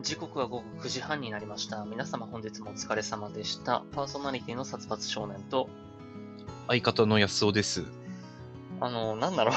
[0.00, 1.84] 時刻は午後9時半になりました。
[1.84, 3.82] 皆様本日もお疲れ様でした。
[3.90, 5.68] パーソナリティの殺伐少年と、
[6.68, 7.84] 相方の安尾です。
[8.80, 9.54] あの、なんだろう、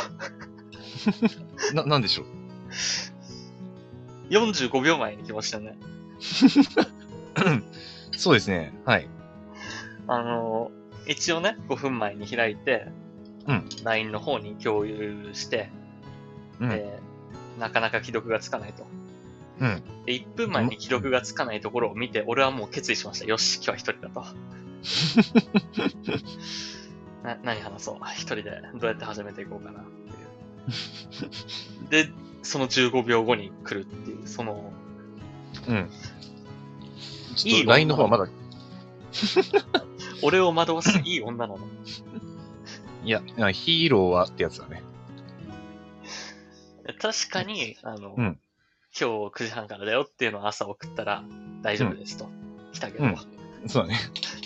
[1.78, 2.26] な、なんでしょう
[4.32, 5.78] ？45秒前に来ましたね。
[8.18, 8.74] そうですね。
[8.84, 9.08] はい。
[10.08, 10.72] あの、
[11.06, 12.88] 一応ね、5分前に開いて、
[13.48, 13.70] うん。
[13.84, 15.70] LINE の方に共有して、
[16.60, 16.70] うん。
[16.70, 17.00] で
[17.60, 18.88] なかなか既読がつかないと。
[19.62, 19.84] うん。
[20.06, 23.26] で、1分前に既読がつかないところを見て、俺はもう決意しました。
[23.26, 24.26] よし、今日は一人だと。
[27.24, 27.98] な、何話そう。
[28.16, 32.02] 一人でどうやって始めていこうかなっていう。
[32.10, 32.10] で、
[32.42, 34.74] その15秒後に来るっていう、その、
[35.68, 35.92] うん。
[37.36, 38.28] ちいい LINE の方はまだ、
[40.24, 41.60] 俺を惑わすいい女なの。
[43.04, 44.82] いや、いやヒーローはってやつだね。
[47.00, 48.40] 確かに、あの、うん
[49.00, 51.24] 今日9時半からだよっていうのを朝送ったら
[51.62, 52.30] 大丈夫ですと。
[52.74, 53.16] 来たけど、うん
[53.68, 54.00] そうだね。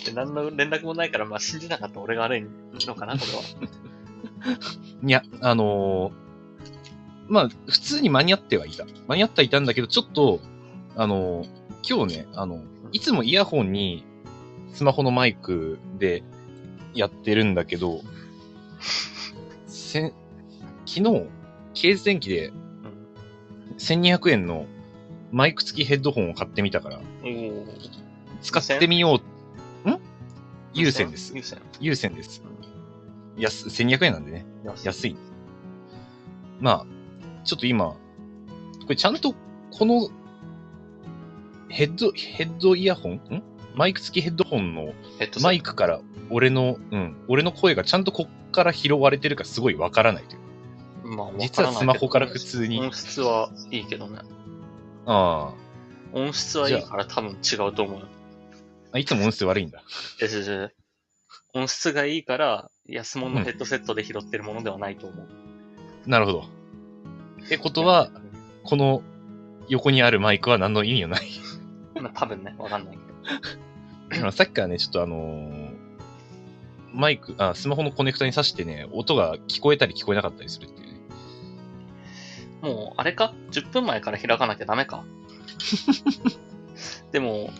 [0.04, 2.46] で何の連絡もないから、まあ信じなかった俺が悪い
[2.86, 3.42] のかな、これは。
[5.02, 6.12] いや、あのー
[7.28, 8.84] まあ、普通に間に合ってはいた。
[9.08, 10.40] 間に合ってはいたんだけど、ちょっと、
[10.96, 11.48] あのー
[11.88, 12.62] 今日ね、あの、
[12.92, 14.04] いつもイヤホンに
[14.72, 16.22] スマホのマイクで
[16.94, 18.02] やってるんだけど、
[19.66, 20.12] せん
[20.84, 21.26] 昨日、
[21.74, 22.65] ケース電機でうん
[23.78, 24.66] 1200円の
[25.32, 27.00] マイク付きヘッドホンを買ってみたから、
[28.42, 29.20] 使ってみよ
[29.84, 29.90] う。
[29.90, 29.98] ん？
[30.72, 31.32] 有線です。
[31.34, 31.58] 有線？
[31.80, 32.42] 有線です。
[33.36, 34.46] 安、1200円なんでね。
[34.82, 35.16] 安い。
[36.60, 36.86] まあ、
[37.44, 37.98] ちょっと今、こ
[38.88, 39.34] れちゃんと、
[39.70, 40.08] この、
[41.68, 43.14] ヘッド、ヘッドイヤホン？
[43.14, 43.42] ん？
[43.74, 44.94] マイク付きヘッドホンの
[45.42, 50.40] マイクから俺の、うん、俺の声がちゃんとこっから拾われてるかすごいわからないという。
[51.06, 54.20] まあ、実はスマホから普通に音質はいいけどね。
[55.06, 55.54] あ
[56.12, 58.06] 音質はいいから多分違うと思うよ。
[58.92, 58.98] あ。
[58.98, 59.82] いつも音質悪いんだ。
[60.18, 60.74] ででで
[61.54, 66.08] 音質がいいから、安物のヘッドセットで拾ってるものではないと思う。
[66.08, 66.44] なるほど。
[67.44, 68.10] ってことは、
[68.64, 69.02] この
[69.68, 71.28] 横にあるマイクは何の意味もない。
[71.94, 72.98] まあ多分ね、わかんない
[74.10, 74.30] けど。
[74.32, 75.76] さっきからね、ちょっとあのー
[76.96, 80.85] マイク、あ、スマホのコネクタに挿してね、音が聞こえたり聞こえなかったりするっていうね。
[82.62, 85.04] もう、あれか ?10 分前から開かなきゃダメか？
[87.12, 87.50] でも、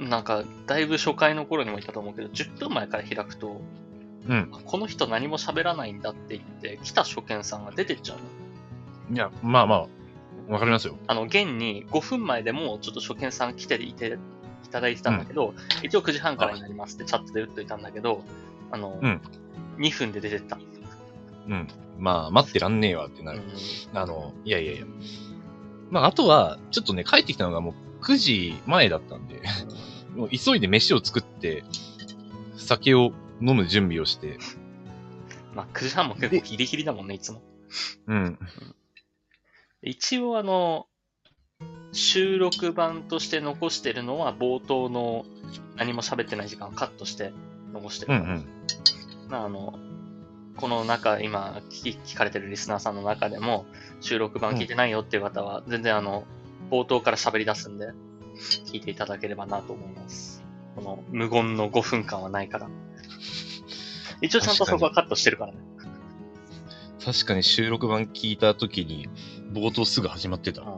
[0.00, 3.60] なんか、だいぶ初回の頃にも言ったと思うけど、10分前から開くと、
[4.28, 4.48] うん。
[4.64, 8.18] この人何も喋らないんだって言って、来た初見さんが出てっちゃう
[9.10, 9.16] の。
[9.16, 9.86] いや、まあまあ、
[10.48, 10.96] わかりますよ。
[11.06, 14.18] あの、現に5分前でもちょっと初見さん来ていて
[14.64, 18.22] いただいてたんだけど、一応9時半からになりますってチャットで打っといたんだけど、
[18.70, 19.20] あの、うん
[19.78, 20.58] 2分で出てった。
[21.48, 21.68] うん。
[21.98, 23.44] まあ、待ってらんねえわってなうんる。
[23.94, 24.86] あの、いやいやいや。
[25.90, 29.42] まあ、あとは、ちょっとね、帰ってきたのがもう9時前だったんで、
[30.16, 31.64] もう急いで飯を作って、
[32.56, 34.38] 酒を飲む準備をして、
[35.54, 37.42] まあ、9時半も結構ギリギリだもんね、いつも。
[38.06, 38.38] うん。
[39.82, 40.86] 一応あの、
[41.92, 45.24] 収録版として残してるのは冒頭の
[45.76, 47.32] 何も喋ってない時間をカットして
[47.72, 48.20] 残してるから。
[48.20, 48.44] うんうん。
[49.28, 49.78] まああの、
[50.56, 53.66] この中、今聞き聞かれてるリスナーさんの中でも、
[54.00, 56.24] 収録版聞いてないよっていう方は、全然あの、
[56.70, 57.92] 冒頭から喋り出すんで、
[58.66, 60.42] 聞いていただければなと思います。
[60.74, 62.68] この無言の5分間はないから。
[64.20, 65.58] 一応ちゃんとそこはカットしてるからね。
[67.04, 69.08] 確かに収録版聞いた時に、
[69.52, 70.62] 冒頭すぐ始まってた。
[70.62, 70.68] うん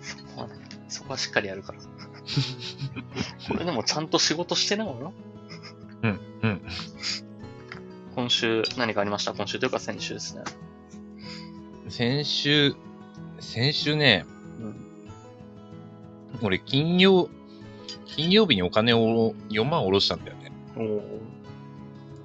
[0.00, 0.54] そこはね、
[0.88, 1.78] そこはしっかりやるから。
[3.48, 5.12] これでもちゃんと仕事してないのよ。
[8.24, 8.30] うん、うん。
[8.30, 9.32] 今週何かありました？
[9.34, 10.42] 今週というか先週ですね。
[11.88, 12.74] 先週、
[13.40, 14.24] 先週ね、
[14.60, 14.76] うん。
[16.42, 17.28] 俺金曜、
[18.06, 20.52] 金曜日にお金を4万下ろしたんだよね。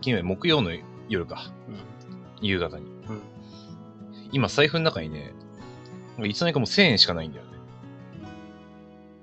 [0.02, 0.72] 金曜日、木曜の
[1.10, 1.52] 夜か。
[2.42, 2.86] 夕方に。
[2.86, 3.22] うん
[4.32, 5.34] 今、財布の中にね、
[6.24, 7.52] いつの間にかもう1000円しかないんだよね。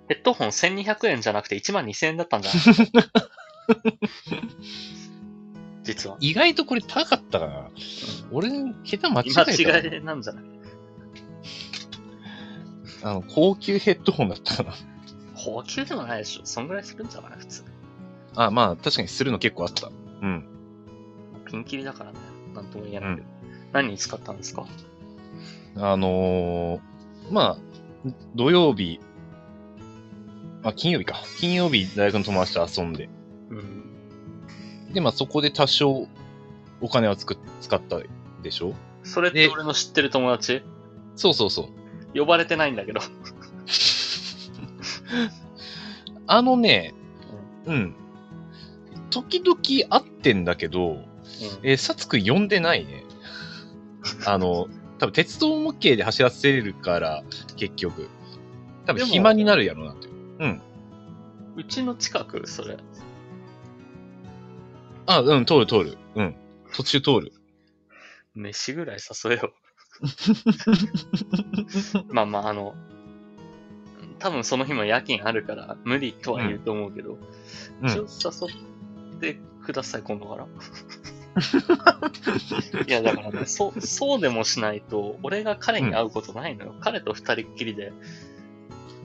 [0.09, 3.19] ヘッドホン1200円じゃなくて1万2000円だったんじゃない？
[5.87, 6.17] 実は。
[6.21, 7.71] 意外とこれ高かったかな。
[8.31, 8.51] 俺、
[8.85, 10.45] 桁間違え間たな違いなんじゃない？
[13.03, 14.75] あの、高級ヘッドホンだったかな。
[15.37, 16.43] 高級でもないでしょ。
[16.45, 17.39] そんぐらいするんじゃない？
[17.39, 17.65] 普通。
[18.35, 19.89] あ、まあ、確かにするの結構あった。
[20.23, 20.45] うん。
[21.47, 22.19] ピンキリだからね。
[22.55, 23.29] なんとも言えないけど。
[23.73, 24.67] 何に使ったんですか？
[25.77, 26.81] あのー、
[27.31, 28.99] まあ、土曜日、
[30.63, 31.17] あ、金曜日か。
[31.39, 33.09] 金曜日、大学の友達と遊んで。
[34.87, 34.93] うん。
[34.93, 36.07] で、まあ、そこで多少、
[36.81, 37.99] お金はつく使った
[38.43, 38.75] でしょ？
[39.03, 40.63] それってで俺の知ってる友達？
[41.15, 41.71] そうそうそ
[42.15, 42.19] う。
[42.19, 43.01] 呼ばれてないんだけど。
[46.27, 46.95] あのね、
[47.67, 47.95] うん。
[49.11, 49.57] 時々
[49.89, 51.03] 会ってんだけど、うん
[51.63, 53.05] えー、サツくん呼んでないね。
[54.27, 54.69] あの、
[54.99, 57.23] 多分鉄道模型で走らせるから、
[57.57, 58.09] 結局。
[58.87, 60.09] 多分暇になるやろなって。
[61.57, 62.77] うちの近く、それ。
[65.07, 65.99] あ、うん、通る通る。
[66.15, 66.37] うん。
[66.73, 67.33] 途中通る。
[68.35, 69.53] 飯ぐらい誘えよ。
[72.09, 72.75] まあまあ、あの、
[74.19, 78.07] 多分その日も夜勤あるから無理とは言うと思うけど、うん一応
[78.49, 78.55] 誘
[79.17, 80.47] ってください、今度から。
[82.87, 86.75] いや、だからね、そう、そうでもしないと、俺が彼に会うことないのよ。
[86.81, 87.93] 彼と二人っきりで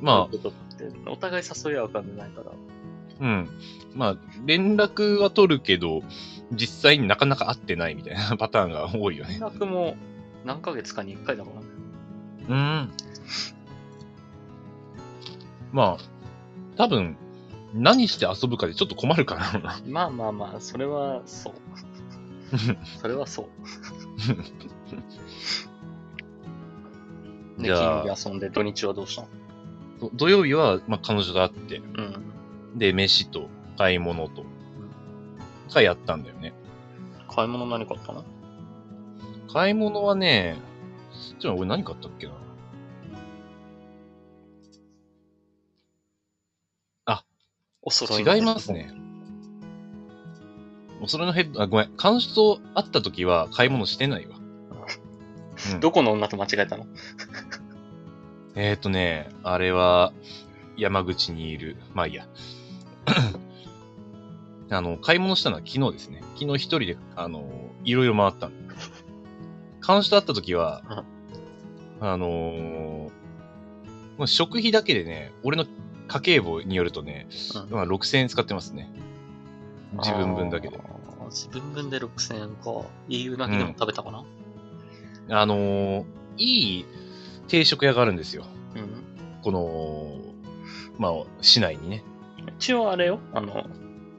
[0.02, 2.52] ま会うことって、お互い誘い合う感じないから。
[3.22, 3.50] あ、うん。
[3.96, 6.02] まあ、連絡は取るけど、
[6.52, 9.46] 実際になかなか会ってないみたいな パターンが多いよ連ね。
[9.46, 9.96] 絡も
[10.46, 11.68] 何ヶ月かに一回だからね。
[12.50, 12.92] うん。
[15.72, 16.04] まあ、
[16.78, 17.16] 多分、
[17.74, 19.82] 何して遊ぶかでちょっと困るかな。
[19.88, 21.54] まあまあまあ、それはそう。
[23.00, 23.46] それはそう。
[27.62, 29.28] で、金曜日遊んで土日はどうしたの？
[30.02, 32.31] ど土曜日は、まあ、彼女と会って、うん。
[32.76, 34.44] で、飯と買い物と、
[35.74, 36.54] がやったんだよね。
[37.34, 38.24] 買い物何買ったの？
[39.52, 40.58] 買い物はね、
[41.40, 42.34] ちょ俺何買ったっけな？
[47.84, 48.94] お揃いの違いますね。
[51.02, 51.92] お揃いのヘッド、あ、ごめん。
[51.98, 54.38] 彼女と会った時は買い物してないわ。
[54.38, 56.86] うんどこの女と間違えたの？
[58.56, 60.14] えーとね、あれは、
[60.78, 62.28] 山口にいる、まあいいや。
[64.70, 66.22] あの、買い物したのは昨日ですね。
[66.40, 67.46] 昨日一人で、あの、
[67.84, 68.54] いろいろ回ったの。
[69.82, 71.06] 彼女と会った時は、
[72.00, 73.12] あのー
[74.28, 75.66] 食費だけでね、俺の
[76.08, 78.92] 家計簿によるとね、うんまあ6000円使ってますね。
[79.94, 80.80] 自分分だけで。
[81.32, 82.88] 自分分で6000円か。
[83.10, 84.24] いいうなぎでも食べたかな？
[85.42, 86.06] あのー
[86.38, 86.86] いい
[87.48, 88.46] 定食屋があるんですよ。
[88.76, 89.42] うん。
[89.42, 90.20] この、
[91.00, 91.12] まあ、
[91.42, 92.04] 市内にね。
[92.62, 93.20] 一応あれよ。
[93.34, 93.66] あの、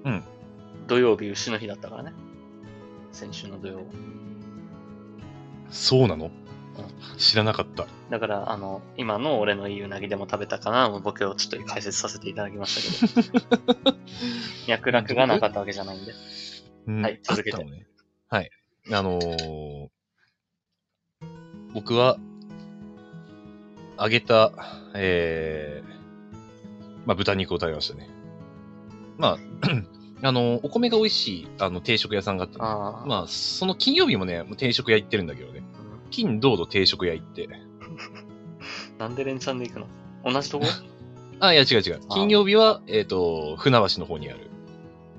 [0.04, 0.24] うん。
[0.88, 2.12] 土曜日、牛の日だったからね。
[3.12, 3.84] 先週の土曜。
[5.70, 6.32] そうなの？
[7.18, 7.86] 知らなかった。
[8.10, 13.96] だから、あの、今の俺のいいうなぎでも食べたかな、ボケをちょっと解説させていただきましたけど。
[14.66, 16.12] 脈絡がなかったわけじゃないんで。
[16.88, 17.86] うんはい続けてね。
[18.28, 18.50] はい。
[18.90, 19.88] あのー
[21.74, 22.18] 僕は、
[24.00, 24.52] 揚げた、
[24.94, 28.11] えー、まあ、豚肉を食べましたね。
[29.22, 29.38] まあ、
[30.28, 33.06] あのーお米が美味しい、あの、定食屋さんがあってね、ああ。
[33.06, 35.60] まあ、その金曜日もね、定食屋行ってるんだけどね。
[35.60, 35.64] うん
[36.10, 37.48] 金、土土定食屋行って。
[38.98, 39.86] なんで連チャンで行くの？
[40.32, 40.66] 同じとこ？
[41.38, 42.00] あ、いや違う違う。
[42.08, 44.50] あ金曜日は、えっ、と、船橋の方にある、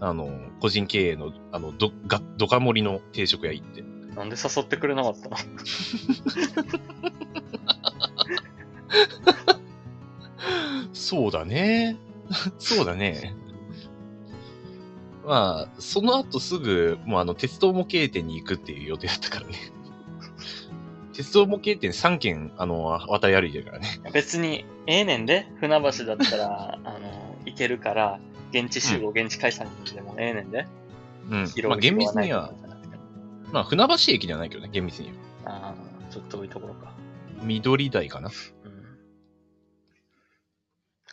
[0.01, 3.83] あの、個人経営の、あの、ど、が、どか盛りの定食屋行って。
[4.15, 5.37] なんで誘ってくれなかったの？
[10.91, 11.95] そうだね。
[12.59, 13.33] そうだね。
[15.25, 19.53] まあ、その後すぐ、もうあの、鉄道模型店に行くっていう予定だったからね。
[21.13, 23.87] 鉄道模型店3軒、あの、渡り歩いてるからね。
[24.11, 28.19] 別に、ええねんで、船橋だったら、 あの、行けるから、
[28.51, 30.67] 現地集合、現地解散でもええねんで。
[31.29, 31.47] うん。
[31.47, 32.53] 広まあ、厳密には
[33.53, 35.13] まあ、船橋駅ではないけどね、厳密には。
[35.45, 36.91] ああ、ちょっと遠いところか。
[37.43, 38.29] 緑台かな。
[38.29, 38.97] うん。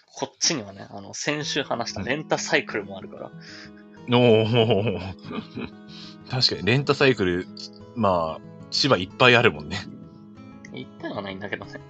[0.07, 3.31] こっちにはね、あの、先週話したレンタサイクルもあるから、
[4.09, 5.01] おー
[6.31, 7.47] 確かに、レンタサイクル、
[7.97, 8.41] まあ、
[8.71, 9.79] 千葉いっぱいあるもんね。
[10.73, 11.81] 行ってはないんだけどね。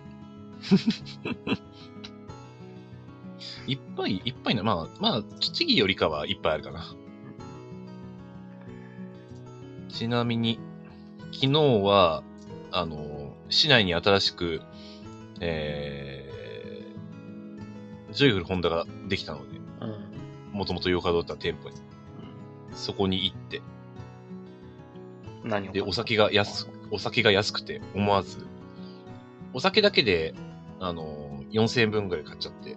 [3.67, 6.95] いっぱいいっぱいな、まあ、まあ、栃木よりかはいっぱいあるかな。
[9.89, 10.59] ちなみに、
[11.33, 12.23] 昨日は、
[12.73, 14.63] あの、市内に新しく、
[15.41, 19.87] えー、ジョイフルホンダができたので、う
[20.55, 20.59] ん。
[20.59, 21.77] もともとヨカドった店舗に、
[22.73, 23.63] そこに行って、で、
[25.45, 28.47] 何を買ったお酒が安く、お酒が安くて、思わず、
[29.53, 30.35] お酒だけで、
[30.81, 32.77] あの、4000円分ぐらい買っちゃって、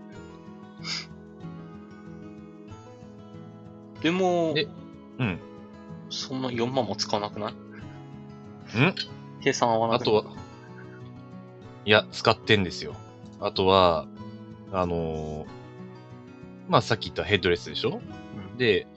[4.01, 4.67] でも、で
[5.19, 5.39] うん。
[6.09, 7.53] そんな4万も使わなくない？
[7.53, 7.55] ん？
[9.41, 10.17] 計算合わなくない？
[10.17, 10.35] あとは、
[11.85, 12.95] いや、使ってんですよ。
[13.39, 14.07] あとは、
[14.71, 15.47] あのー
[16.69, 18.01] まあさっき言ったヘッドレスでしょ？
[18.51, 18.57] うん。
[18.57, 18.87] で、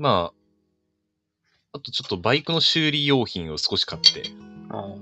[0.00, 0.32] ま
[1.72, 4.22] あ、あとちょっとバイクの修理用品を少し買って、
[4.70, 4.94] あ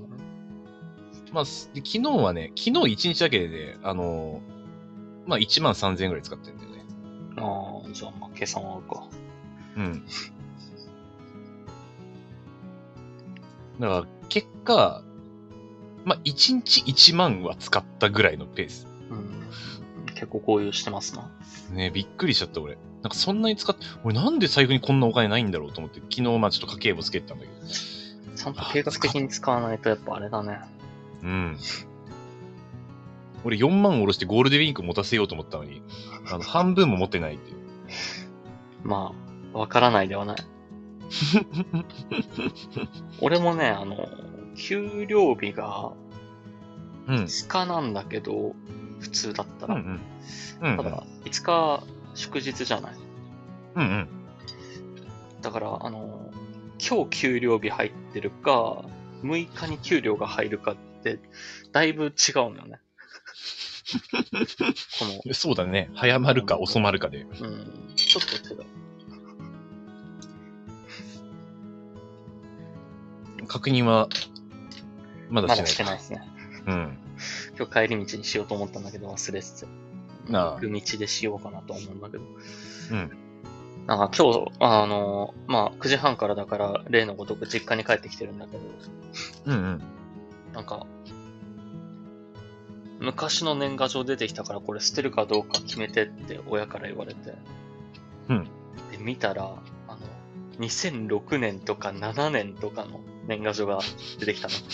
[1.32, 4.58] まあ、昨日はね、昨日1日だけで、あのー
[5.28, 6.84] まあ1万3000円ぐらい使ってるんだよね。
[7.36, 9.08] ああ、じゃあ、まあ、計算は合うか。
[9.76, 10.04] うん。
[13.78, 15.04] だから、結果、
[16.04, 18.88] まあ1日1万は使ったぐらいのペース。
[19.10, 19.44] うん。
[20.14, 21.30] 結構こういうしてますな。
[21.72, 22.78] ねびっくりしちゃった俺。
[23.02, 27.56] なんかそんなに使って、俺なんで財布にこんなお金ないんだろうと思って、昨日まあちょっと家計簿つけてたんだけど。
[28.36, 30.60] ちゃんと計画的に使わないとやっぱあれだね。
[31.22, 31.58] うん。
[33.44, 35.82] 俺4万下ろしてゴールデンウィーク持たせようと思ったのに、
[36.30, 37.56] あの、半分も持ってないっていう。
[38.82, 39.12] ま
[39.54, 40.36] あ、わからないではない。
[43.20, 44.08] 俺もね、あの、
[44.56, 45.92] 給料日が
[47.08, 47.14] うん。
[47.24, 48.54] 5日なんだけど、
[49.00, 49.74] 普通だったら。
[49.74, 50.00] うん
[50.60, 50.70] うん。
[50.70, 51.82] うんただ、5日
[52.18, 52.94] 祝日じゃない。
[53.76, 54.08] うんうん。
[55.40, 56.30] だから、あの、
[56.78, 58.84] 今日給料日入ってるか、
[59.22, 61.20] 6日に給料が入るかって、
[61.72, 62.12] だいぶ違う
[62.50, 62.80] のよね。
[64.98, 65.90] この、そうだね。
[65.94, 67.22] 早まるか遅まるかで。
[67.22, 68.66] うん、ちょっと違う。
[73.46, 74.08] 確認は、
[75.30, 76.00] まだまだしてない。
[76.00, 76.62] してないですね。
[76.66, 76.98] うん。
[77.56, 79.87] 今日帰り道にしようと思ったんだけど忘れてて。
[80.28, 82.24] 行く道でしようかなと思うんだけど。
[82.92, 83.10] うん。
[83.86, 88.62] なんか今日、あの、まあ、9時半からだから、例のごとく実家に帰ってきてるんだけど、
[89.46, 89.82] うんうん。
[90.52, 90.86] なんか、
[93.00, 97.34] 昔の年賀状出てきたからこれ捨てるかどうか決めてって親から言われて。
[98.28, 98.44] うん。
[98.90, 99.54] で、見たら、
[99.86, 99.98] あの、
[100.58, 103.80] 2006年とか7年とかの年賀状が
[104.18, 104.54] 出てきたの。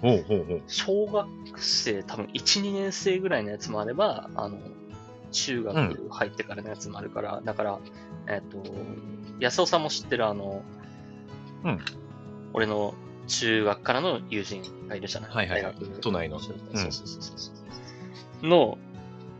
[0.00, 0.62] ほうほうほう。
[0.68, 1.28] 小学
[1.64, 4.58] 生、多分1、2年生ぐらいのやつもあれば、あの、
[5.30, 7.78] 中学入ってからのやつもあるから、だから、
[8.28, 8.62] えっ、と、
[9.40, 10.62] 安尾さんも知ってるあの、
[11.64, 11.78] うん。
[12.52, 12.94] 俺の
[13.26, 15.30] 中学からの友人がいるじゃない？
[15.30, 16.40] はいはい都内の。
[16.40, 17.22] そううんそうそうそう。
[17.38, 17.52] そ
[18.42, 18.46] う。
[18.46, 18.78] の、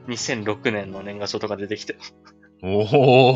[0.08, 1.96] 2006年の年賀状とか出てきて、
[2.62, 3.34] お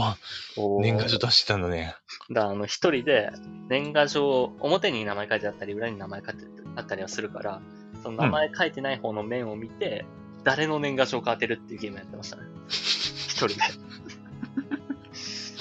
[0.57, 1.95] お年賀状出してたんだね。
[2.31, 3.31] だあの、一人で
[3.69, 6.45] 年賀状、表に名前書いてあったり、裏に名前書いて
[6.77, 7.61] あったりはするから、
[8.03, 10.05] その名前書いてない方の面を見て、
[10.45, 12.43] 誰の年賀状か当てるっていうゲームやってましたね。
[12.69, 13.55] 一人で。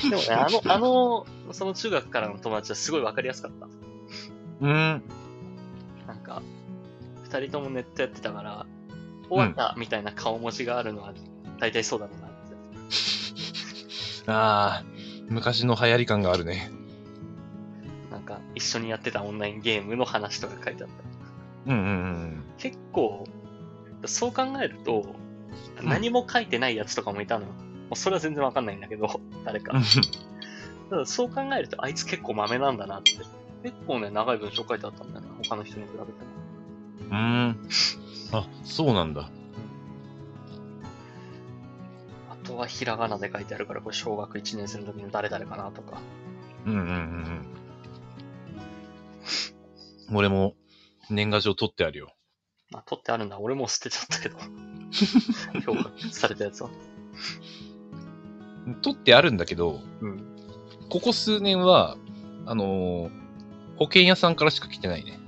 [0.10, 3.67] でもね、あの、あの、その中学からの友達はすごいわかりやすかった。
[3.67, 5.03] うーん。
[6.07, 6.41] なんか、
[7.24, 8.65] 二人ともネットやってたから、
[9.29, 11.13] 終わったみたいな顔文字があるのは
[11.60, 12.36] 大体そうだろうなって。
[14.31, 14.83] ああ、
[15.29, 16.71] 昔の流行り感があるね。
[18.10, 21.11] なんか、一緒にやってたオンラインゲームの話とか書いてあった。
[21.68, 21.89] うんうんう
[22.27, 23.25] ん結構、
[24.06, 25.15] そう考えると、
[25.84, 27.51] ん何も書いてないやつとかもいたのよ。
[27.51, 27.56] も
[27.91, 29.77] うそれは全然わかんないんだけど、 誰か。
[29.77, 29.84] うん。
[30.89, 33.12] ただそう考えると、あいつ結構豆なんだなって。
[33.63, 35.27] 結構ね、長い文章書いてあったんだよね。
[35.44, 36.08] 他の人に比べても。
[37.10, 37.70] うーん。
[38.34, 39.30] あ、そうなんだ。
[42.30, 46.01] あとはひらがなで書いてあるから、これ小学1年生の時の誰々かなとか。
[46.65, 46.86] うんうんうん
[50.10, 50.15] うん。
[50.15, 50.56] 俺も
[51.12, 52.13] 年賀状取ってあるよ。
[52.72, 53.39] まあ、取ってあるんだ。
[53.39, 54.38] 俺もう捨てちゃったけど。
[55.65, 56.70] 評価されたやつは。
[58.82, 60.24] 取ってあるんだけど、うん。
[60.89, 61.98] ここ数年は、
[62.46, 63.22] あのー
[63.77, 65.20] 保険屋さんからしか来てないね。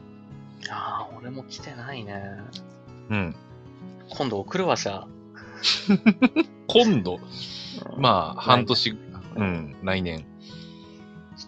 [0.70, 2.22] ああ、俺も来てないね。
[3.10, 3.36] うん。
[4.10, 5.08] 今度送るわ、じゃあ。
[6.68, 7.16] 今度、
[7.96, 8.92] うんまあ、半年、
[9.36, 10.28] うん、来年。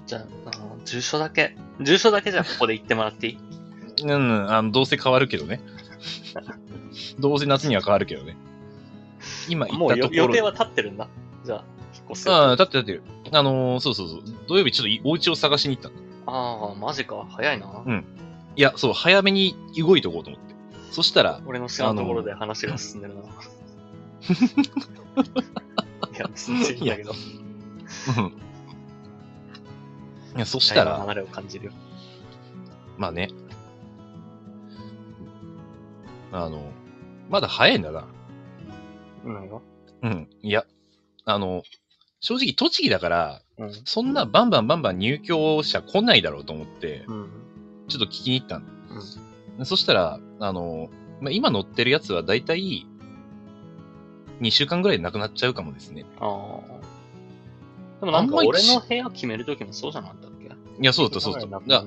[0.07, 1.55] じゃあ、あの住所だけ。
[1.79, 3.37] 住所だけじゃあここで言ってもらっていい？
[4.03, 5.61] うん、うんあの、どうせ変わるけどね。
[7.19, 8.35] どうせ夏には変わるけどね。
[9.49, 10.23] 今言もうよったところ。
[10.23, 11.07] 予定は立ってるんだ。
[11.43, 11.63] じゃあ、
[11.95, 12.31] 引っ越す。
[12.31, 14.21] ああ、あだってだって、あのーそうそうそう。
[14.47, 15.95] 土曜日ちょっといお家を探しに行ったの。
[16.27, 17.25] あー、マジか。
[17.29, 17.83] 早いな。
[17.85, 18.05] うん
[18.57, 20.55] いや、そう、早めに動いとこうと思って。
[20.91, 23.21] そしたら、俺の知らんところで話が進んでるな。
[26.15, 27.11] いや、全然いいんだけど。
[28.17, 28.33] うん
[30.37, 31.71] いや、そしたら、流れを感じるよ。
[32.97, 33.29] まあね。
[36.31, 36.71] あの、
[37.29, 38.07] まだ早いんだな。
[39.23, 39.59] 何が
[40.03, 40.29] うん。
[40.41, 40.65] いや、
[41.25, 41.63] あの、
[42.19, 43.73] 正直栃木だから、うん。
[43.85, 47.29] そんなバンバンバンバン入居者来ないだろうと思って、うん。
[47.87, 48.65] ちょっと聞きに行ったん
[49.57, 49.65] だ。
[49.65, 50.89] そしたら、あの、
[51.21, 52.85] まあ、今乗ってるやつはだいたい
[54.41, 56.05] 2週間ぐらいでなくなっちゃうかもですね。
[56.19, 57.99] ああ。
[58.01, 60.45] でもなんか俺の部屋決めるときもそうじゃなかったっけ？
[60.45, 60.49] い
[60.85, 61.67] や、そうだった、そうだった。
[61.67, 61.85] だ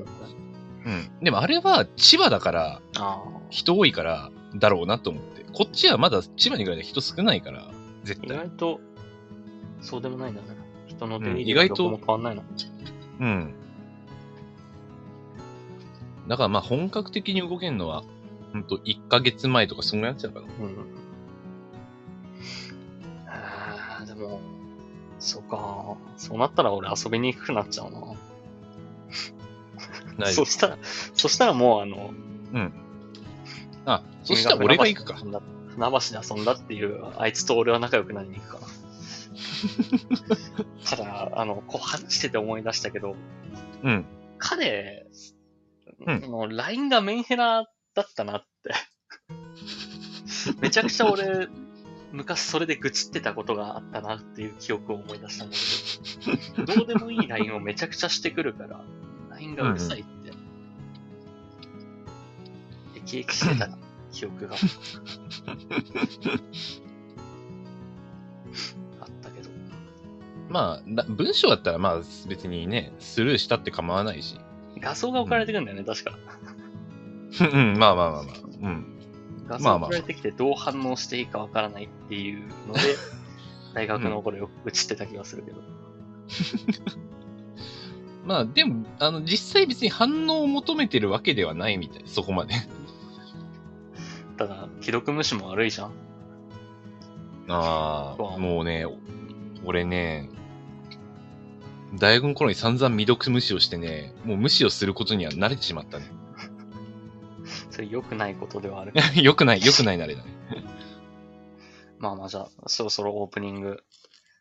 [0.88, 1.10] うん。
[1.22, 5.44] でもあれは千葉だから、あ人多いから、だろうなと思って。
[5.52, 7.70] こっちはまだ千葉にぐらいで人少ないから、
[8.04, 8.24] 絶あ。
[8.24, 8.38] 意対。
[8.38, 8.80] 外と、
[9.82, 10.48] そうでもないんだね。
[10.86, 12.42] 人の出入りうん意外とどこも変わんないの。
[13.20, 13.54] うん。
[16.26, 18.02] だからまあ本格的に動けるのは、
[18.52, 20.46] ほんと1ヶ月前とかそんぐらいになっちゃうかな。
[20.64, 20.76] うん。
[23.26, 24.40] あーでも、
[25.18, 25.96] そうか。
[26.16, 28.00] そうなったら俺遊びに行くくなっちゃうな。
[30.18, 30.78] ないそしたら、
[31.14, 32.12] そしたらもうあの、
[32.52, 32.72] うん。
[33.86, 35.14] あ、そしたら俺が行くか。
[35.14, 35.32] 船
[35.90, 38.66] 橋で遊んだっていう、あいつと俺は仲良くなりに行くかな。
[40.84, 43.14] ただ、あの、こう話してて思い出したけど、
[43.84, 44.04] うん。
[44.38, 45.06] 彼
[46.06, 48.74] うんの LINE がメンヘラだったなって。
[50.60, 51.48] めちゃくちゃ俺、
[52.12, 55.56] 昔それで愚痴ってたことがあったなっていう記憶を思い出したんだ
[56.56, 58.84] けど、どうでもいい LINE をめちゃくちゃしてくるから、
[59.38, 60.30] LINE がうるさいって。
[60.30, 60.36] で、
[63.06, 63.70] 消えしてた
[64.12, 64.56] 記憶が。
[69.00, 69.48] あったけど。
[70.48, 74.40] まあ、ら文章だったらまあ別にね、スルーしたって構わないし。
[74.80, 76.18] 画像が送られてくるんだよね、確か。
[77.52, 78.34] うん、まあまあまあまあ。
[78.62, 78.98] うん。
[79.46, 82.80] 画像まあまあ送られてきてどう反応していいかわからないっていうので、
[83.74, 85.62] 大学の頃よく映ってた気がするけど。
[88.24, 92.54] まあでも、あの、実際別に反応を求めてるわけではないみたい、そこまで。
[94.36, 95.92] ただ、既読無視も悪いじゃん。
[97.48, 98.86] ああ、もうね、
[99.64, 100.28] 俺ね、
[101.94, 106.10] 大学の頃に散々未読無視をしてね、もう無視をすることには慣れてしまったね。
[107.70, 108.92] それ良くないことではある。
[109.20, 110.32] よくない、よくない慣れだね。
[111.98, 113.82] まあまあじゃあ、そろそろオープニング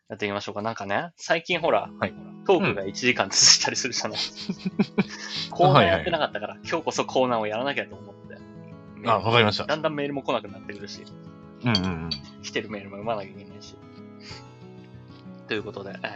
[0.08, 0.62] やっていきましょうか。
[0.62, 2.14] なんかね、最近ほら、はい
[2.46, 4.18] トークが1時間続いたりするじゃない。
[5.50, 8.38] コーナーやってなかったから、今日こそコーナーをやらなきゃと思って。
[9.06, 9.66] あ、わかりました。
[9.66, 11.04] だんだんメールも来なくなってくるし、
[11.62, 12.10] うんうんうん。
[12.42, 13.76] 来てるメールも読まなきゃいけないし。
[15.46, 16.06] ということで、え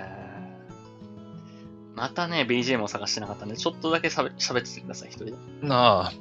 [1.95, 5.33] ー、またね、BGM を探してなかったんで、ちょっとだけ喋喋っててください、一人で。
[5.61, 6.13] なあ。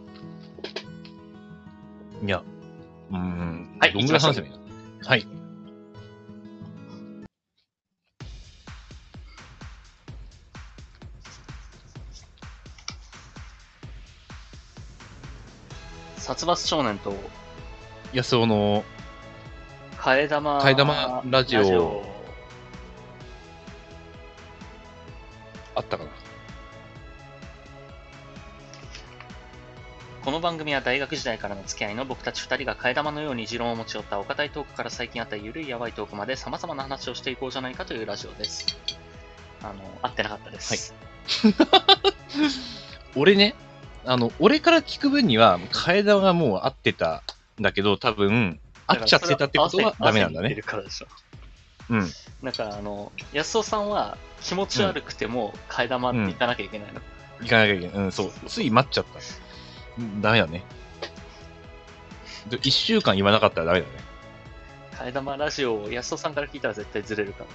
[2.22, 2.44] いや、
[3.12, 3.78] うんうん。
[3.80, 4.60] はいどんぐらい話せばいいの？
[5.08, 5.26] はい。
[16.22, 17.16] 殺伐少年と
[18.14, 18.84] 安尾の、
[19.98, 22.04] 替え玉替え玉ラジオ
[25.74, 26.10] あったかな
[30.24, 38.78] この番組は大学時代からの付き合いの僕たち二人が替え玉のように持論を持ち寄ったお堅いトークから最近あったゆるいやばいトークまで様々な話をしていこうじゃないかというラジオです。
[39.64, 40.94] あの、合ってなかったです。
[43.18, 43.56] 俺ね、
[44.06, 47.24] あの、俺から聞く分には、替え玉がもう合ってた
[47.60, 50.50] んだけど、多分、合っちゃってたってことはダメなんだね。
[50.54, 50.84] るから。
[51.90, 52.10] うん。
[52.44, 57.02] だから、あの、安尾さんは気持ち悪くても替え玉って行かなきゃいけないの。
[57.42, 57.96] 行かなきゃいけない。
[58.06, 58.32] うん、そう。
[58.48, 59.20] つい待っちゃった。
[60.00, 60.64] うんダメだね。
[62.50, 63.94] で一週間言わなかったらダメだね。
[64.94, 67.46] 替え玉ラジオを安尾さんから聞いたら絶対ずれるから。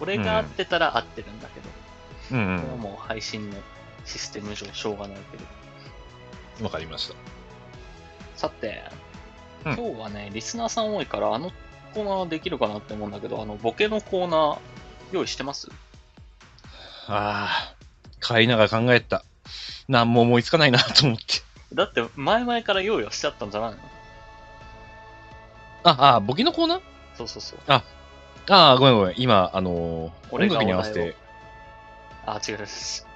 [0.00, 1.68] 俺が合ってたら合ってるんだけど、
[2.38, 3.56] うんこれはもう配信の
[4.04, 5.44] システム上しょうがないけど。
[6.58, 6.64] うん。
[6.64, 7.14] わかりました。
[8.36, 8.82] さて、
[9.64, 11.50] うん今日はね、リスナーさん多いから、あの
[11.94, 14.58] コーナーできるかなって思うんだけど、あの、ボケのコーナー、
[15.12, 15.70] 用意してます？
[17.06, 17.74] ああ、
[18.20, 19.24] 買いながら考えた。
[19.88, 21.24] なんも思いつかないなと思って。
[21.72, 23.78] だって、前々から用意はしちゃったんじゃないの？
[25.84, 26.80] あ、あ、ボケのコーナー？
[27.16, 27.58] そうそうそう。
[27.68, 27.82] あ
[28.48, 29.14] あ、ごめんごめん。
[29.16, 31.16] 今、あのー俺が音楽に合わせて、
[32.26, 33.06] あ、違うです。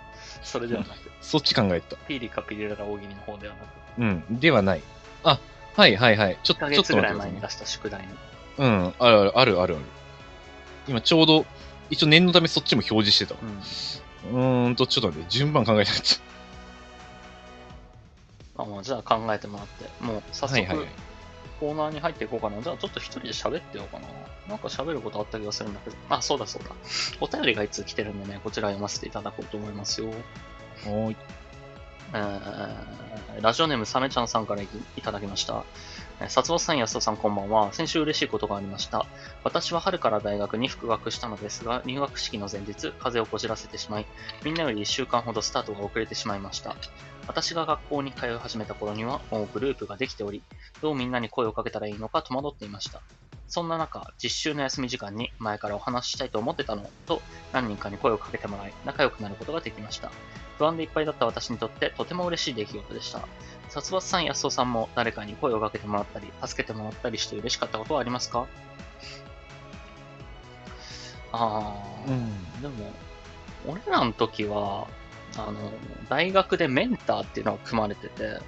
[0.42, 1.96] それではなく、そっち考えた。
[1.96, 3.66] ピーリカピリララ大喜利の方ではなく、
[3.98, 4.40] うん。
[4.40, 4.82] ではない。
[5.24, 5.38] あ、
[5.76, 6.38] はいはいはい。
[6.42, 7.18] ちょ1ヶちょっと待ってくださいね。
[7.18, 8.14] 前に出した宿題の。
[8.58, 8.94] うん。
[8.98, 9.84] あるあるあるあるある。
[10.86, 11.46] 今ちょうど、
[11.90, 13.40] 一応念のためそっちも表示してたわ。
[13.42, 14.40] うん。
[14.64, 15.94] うーんと、ちょっと待って、順番考えなかっ
[18.58, 20.48] あ、もうじゃあ考えてもらって、もう早た。
[20.48, 20.88] 速、はいはいはい。
[21.60, 22.60] コーナーに入っていこうかな。
[22.62, 24.08] じゃあちょっと一人で喋ってようかな。
[24.48, 25.96] なんか喋ることあった気がするんだけど。
[26.08, 26.70] あ、そうだそうだ。
[27.20, 30.12] お便りがいつ来てるんでね、こちら読ませていただこうと思いますよ。
[30.84, 31.16] はい。
[32.14, 32.98] えー
[33.42, 34.68] ラジオネームサメちゃんさんからい
[35.00, 35.64] ただきました。
[36.20, 37.72] えー薩摩さん、安田さん、こんばんは。
[37.72, 39.06] 先週嬉しいことがありました。
[39.44, 44.06] 私は春から大学に復学したのですが、入学式の前日、風邪をこじらせてしまい、
[44.44, 46.74] みんなより1週間ほどスタートが遅れてしまいました。
[47.28, 50.42] 私が学校に通い始めた頃には、もうグループができており、
[50.82, 53.00] どうみんなに声をかけたらいいのか戸惑っていました。
[53.48, 60.12] そんな中、実習の休み時間に前からお話ししたいと思ってたのと、何人かに声をかけてもらい、仲良くなることができました。
[60.58, 63.26] 不安でいっぱいだった私にとってとても嬉しい出来事でした。
[63.68, 68.46] 殺伐さん、安尾さんも誰かに声をかけてもらったり、助けてもらったりして嬉しかったことはありますか？
[71.32, 72.62] あー、うん。
[72.62, 72.92] でも、
[73.66, 74.88] 俺らの時は、
[75.36, 75.72] あの、
[76.08, 78.40] 大学でメンターっていうのが組まれてて、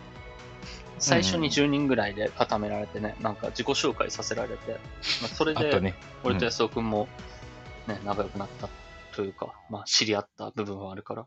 [1.01, 4.79] 最初に10人ぐらいで固められてね、なんか自己紹介させられて、ま
[5.25, 5.95] あ、それで、ね。
[6.23, 7.09] 俺と安尾くんも
[7.89, 8.69] ね、仲良くなった
[9.17, 11.27] というか、まあ知り合った部分はあるから。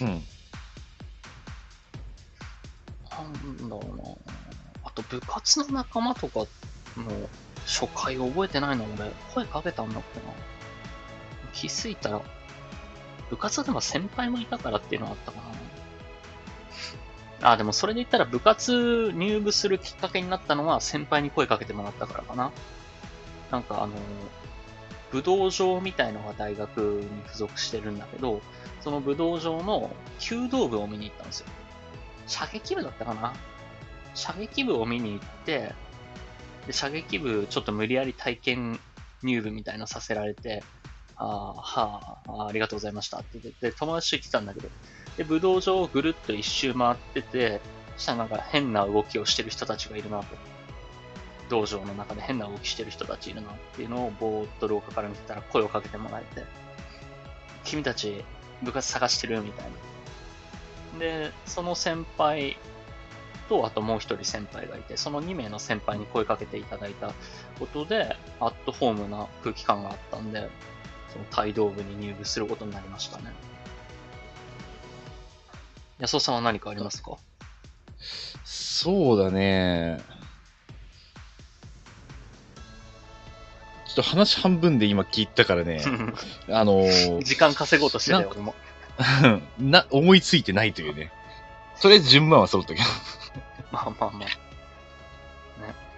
[0.00, 0.22] うん。
[3.10, 4.04] なんだろうな
[4.84, 6.46] あと部活の仲間とかの
[7.66, 8.84] 初回覚えてないの？
[8.84, 10.26] 俺、声かけたんだっけな？
[11.52, 12.22] 気づいたら、
[13.30, 15.51] 部活でも先輩もいたからっていうのがあったかな。
[17.42, 22.52] あ、でもそれで言ったら部活入部するきっかけになったのは先輩に声かけてもらったからかな。
[23.50, 23.92] なんかあの、
[25.10, 28.40] 武道場みたいのが大学に付属してるんだけど、
[28.80, 31.46] その武道場の弓道部を見に行ったんですよ。
[32.26, 33.34] 射撃部だったかな？
[34.14, 35.74] 射撃部を見に行って、
[36.66, 38.80] で、射撃部ちょっと無理やり体験
[39.22, 40.62] 入部みたいなさせられて、
[41.16, 44.68] ああ、はあ、ありがとうございましたって言って、友達と行ってたんだけど、
[45.16, 47.60] で、武道場をぐるっと一周回ってて、
[47.96, 50.36] そしたらなんか変な動きをしてる人たちがいるなと。
[51.48, 56.44] 道場の中で変な動きしてる人たちいるなっていうのをぼーっと廊下から見てたら声をかけてもらえて、
[57.64, 58.24] 君たち
[58.62, 59.66] 部活探してるみたい
[60.92, 60.98] な。
[60.98, 62.56] で、その先輩
[63.48, 67.12] と、あともう一人先輩がいて、その2名の先輩に声かけていただいた
[67.58, 70.48] ことで、アットホームな空気感があったんで、
[71.12, 73.32] その帯同部に入部することになりましたね。
[76.02, 77.16] 安尾さんは何かありますか？
[78.44, 80.00] そうだね。
[83.86, 85.82] ちょっと話半分で今聞いたからね、
[86.50, 88.54] あのー時間稼ごうとしてたよ、俺も。
[89.60, 91.12] な、思いついてないというね。
[91.80, 92.86] とりあえず順番は揃ったけど。
[93.70, 94.28] まあまあまあ。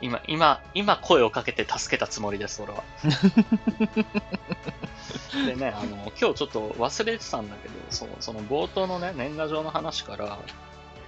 [0.08, 2.82] ね、今、今、今声をかけて助けたつもりです、俺は。
[5.46, 10.30] でね、あの、今日ちょっと忘れてたんだけど、そう、その冒頭のね、年賀状の話から、うん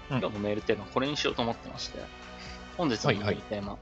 [0.09, 1.99] 今日のメールテーマこれにしようと思ってまして、
[2.77, 3.77] 本日のメールテーマ、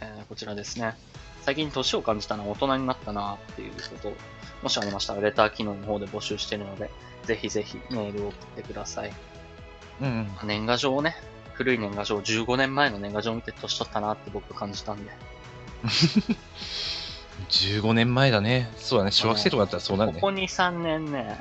[0.00, 0.96] えーこちらですね。
[1.42, 4.12] 最近年を感じたのは大人になったなっていうこと、
[4.62, 6.90] もしありましたらレター機能の方で募集しているので、
[7.24, 9.12] ぜひぜひメールを送ってください。
[10.00, 10.28] うん。
[10.44, 11.14] 年賀状をね、
[11.60, 15.10] 古い年賀状、15年前の年賀状を見て年取ったなって僕感じたんで、
[17.50, 18.72] 15年前だね。
[18.78, 19.10] そうだね。
[19.10, 20.32] 小学生とかだったらそうなるねここ。
[20.32, 21.38] 2、3年ね、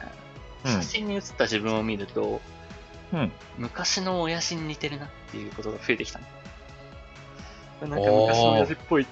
[0.65, 2.41] うん写真に写った自分を見ると、
[3.13, 3.31] うん。
[3.57, 6.25] 昔の親父に似てるなっていうことが増えてきたね。
[7.79, 9.07] なんか昔の親父っぽい、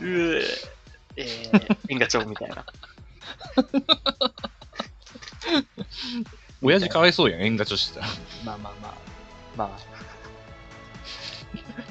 [0.00, 0.42] うー
[1.16, 2.64] えー、年賀状みたいな。
[6.62, 8.06] 親父かわいそうやん、縁がちょしてたら。
[8.44, 8.94] まあまあまあ、
[9.56, 9.91] まあ、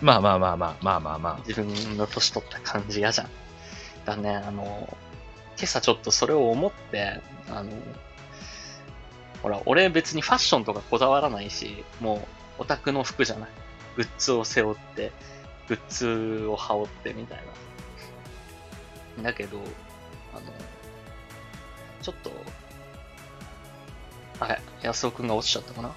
[0.01, 1.39] まあまあまあまあ、まあまあまあ。
[1.47, 3.29] 自分の年取った感じ嫌じゃん。
[4.05, 4.97] だね、あの、
[5.57, 7.71] 今朝ちょっとそれを思って、あの、
[9.43, 12.27] ほら、俺別にファッションとかこだわらないし、も
[12.59, 13.49] うオタクの服じゃない。
[13.95, 15.11] グッズを背負って、
[15.67, 17.43] グッズを羽織ってみたい
[19.17, 19.23] な。
[19.23, 19.57] だけど、
[20.33, 20.41] あの、
[22.01, 22.31] ちょっと、
[24.39, 25.91] あれ、安尾くんが落ちちゃったかな？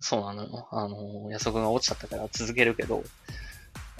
[0.00, 0.66] そうなのよ。
[0.70, 3.04] あの、安尾くんが落ちちゃったから続けるけど、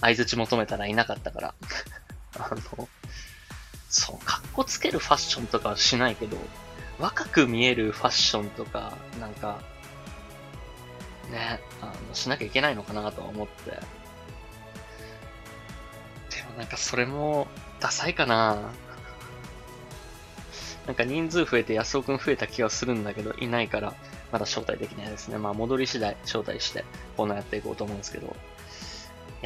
[0.01, 1.55] 相づち求めたらいなかったから。
[2.39, 2.89] あの、
[3.91, 6.39] そう、かっこつけるファッションとかはしないけど、
[6.99, 9.61] 若く見えるファッションとか、なんか、
[11.31, 13.71] ね、あの、しなきゃいけないのかなと思って。
[13.71, 13.77] で
[16.45, 17.47] もなんかそれも、
[17.79, 18.73] ダサいかな
[20.87, 23.95] なんか人数増えて安尾くん増えた気がするんだけど、いないから、
[24.33, 25.39] まだ招待できないですね。
[25.39, 26.85] まあ戻り次第招待して、
[27.17, 28.27] こんなやっていこうと思うんですけど。
[28.29, 28.31] い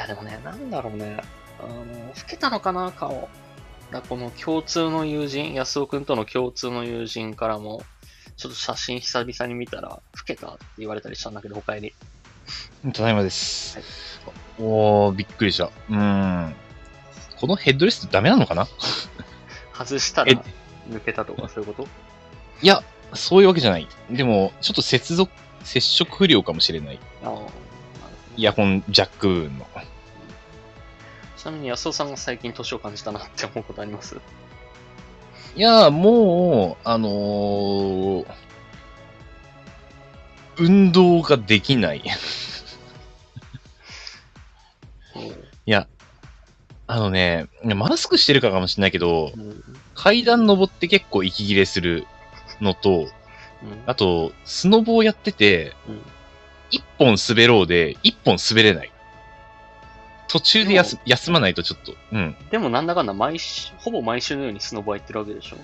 [0.01, 1.21] やでもね、なんだろうね。
[1.61, 1.75] あの、
[2.09, 3.29] 老けたのかな、顔。
[3.91, 7.83] だこの共通の友人、安尾くんとの共通の友人からも、
[8.37, 11.95] ちょっと写真久々に見たら、老けたって言われたりしたんだけど、お帰り。
[12.93, 13.77] ただいまです。
[13.79, 13.87] はい
[14.57, 15.65] おー、びっくりした。
[15.65, 16.55] うーん。
[17.41, 18.69] このヘッドレスダメなのかな？
[19.77, 20.37] 外したらえ？
[20.89, 21.89] 抜けたとかそういうこと？
[22.63, 22.83] いや、
[23.15, 23.87] そういうわけじゃない。
[24.11, 25.31] でも、ちょっと接続、
[25.63, 26.99] 接触不良かもしれない。
[27.23, 27.39] ああ、
[28.37, 29.67] イヤホンジャック部分の。
[31.37, 34.17] ちなみに安尾さんが最近年を感じたなって思うことあります？
[35.57, 38.27] いや、もう、あのー
[40.57, 42.03] 運動ができない。
[45.67, 45.89] いや、
[46.87, 49.65] あのね、マスクしてるからかもしれないけど、うん。
[49.95, 52.07] 階段登って結構息切れする
[52.61, 53.09] のと、うん。
[53.87, 56.03] あと、スノボをやってて、うん
[56.71, 58.91] 一本滑ろうで、一本滑れない。
[60.27, 62.35] 途中で休休まないとちょっと、うん。
[62.51, 65.57] でもなんだかんだ毎週、ほぼ毎週のようにスノボは行ってるわけでしょ？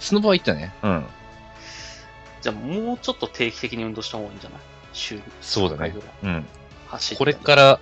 [0.00, 0.74] スノボは行ったね。
[0.82, 1.06] うん。
[2.40, 4.60] じゃあもうちょっと定期的に運動した方がいいんじゃない？
[4.92, 6.08] 週にそうだね3回ぐらい。
[6.22, 6.46] うん。
[6.88, 7.80] 走これから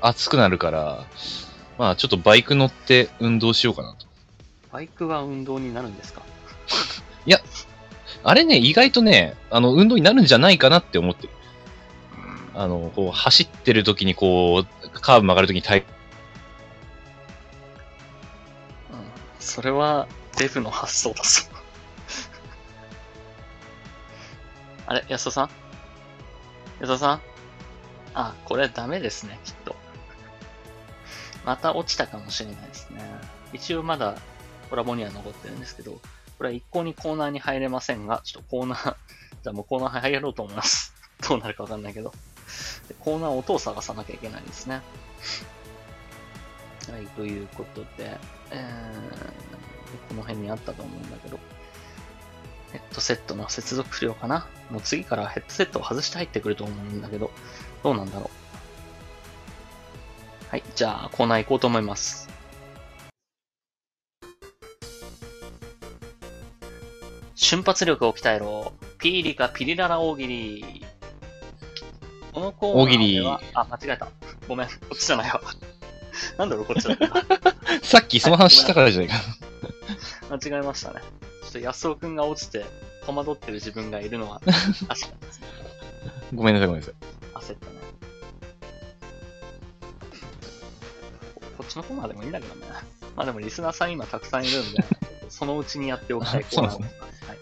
[0.00, 1.04] 暑くなるから、
[1.78, 4.06] まあちょっとバイク乗って運動しようかなと。
[4.72, 6.22] バイクは運動になるんですか？
[7.26, 7.40] いや
[8.22, 11.32] あれね、意外とね、あの、運動になるんじゃないかなって思ってる。
[12.54, 15.84] あの、こう、走ってる時にこう、カーブ曲がる時に体、
[19.38, 20.08] それは
[20.38, 21.42] デブの発想だぞ。
[24.86, 25.50] あれ、安田さん？
[26.80, 27.20] 安田さん？
[28.14, 29.76] あ、これダメですね、きっと。
[31.44, 33.00] また落ちたかもしれないですね。
[33.52, 34.16] 一応まだ
[34.68, 36.00] コラボには残ってるんですけど、
[36.38, 38.96] これは一向にコーナーに入れませんが、ちょっとコーナー、
[39.42, 40.94] じゃあもうコーナー入ろうと思います。
[41.28, 42.12] どうなるかわかんないけど。
[43.00, 44.82] コーナー音を探さなきゃいけないですね。
[46.90, 48.16] はい、ということで、
[48.50, 51.40] えー、この辺にあったと思うんだけど、
[52.70, 54.46] ヘッドセットの接続不良かな？
[54.70, 57.32] もう次からヘッドセットを外して入ってくると思うんだけど、
[57.82, 58.30] どうなんだろ
[60.48, 60.50] う？
[60.50, 62.25] はい、じゃあコーナー行こうと思います。
[67.36, 68.72] 瞬発力を鍛えろ。
[68.98, 70.84] ピーリカピリララ大喜利。
[72.32, 74.08] このコーナーでは大喜利、あ、間違えた。
[74.48, 75.40] ごめん、こっちじゃないわ。
[76.38, 77.06] なんだろう、こっちだった。
[77.84, 79.14] さっきその話したからじゃないか
[80.28, 80.36] な。
[80.40, 81.02] 間違えましたね。
[81.42, 82.64] ちょっと安尾くんが落ちて
[83.04, 84.52] 戸惑ってる自分がいるのは確
[84.86, 85.46] かですね。
[86.34, 86.94] ごめんなさい、ごめんなさい。
[87.34, 87.76] 焦ったね。
[91.34, 92.66] ここっちのコーナーでもいいんだけどね。
[93.14, 94.84] まあでもリスナーさん今たくさんいるんで、
[95.28, 96.78] そのうちにやっておきたいコーナーす。
[96.80, 97.38] はい。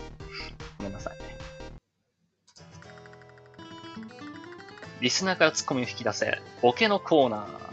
[0.78, 1.14] ごめんなさい。
[5.00, 7.64] リスナーからツッコミを引き出せ、ボケのコーナー。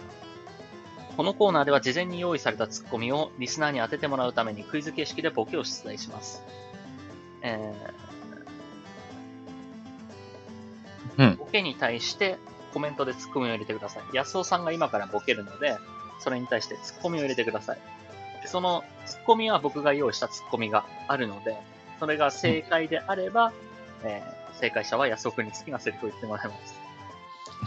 [1.16, 6.42] このコーナーでは事前に用意されたツッコミをリスナーに当ててもらうためにクイズ形式でボケを出題します。
[7.42, 8.02] えー
[11.18, 12.38] うんボケに対して
[12.74, 14.04] コメントでツッコミを入れてください。
[14.16, 15.78] 安尾さんが今からボケるので、
[16.20, 17.80] それに対してツッコミを入れてください。
[18.42, 21.56] でそのツッコミは僕が用意したツッコミがあるので、
[22.00, 23.54] それが正解であれば、
[24.04, 26.54] えー正解者は安尾くんに好きなセリフを言ってもらいま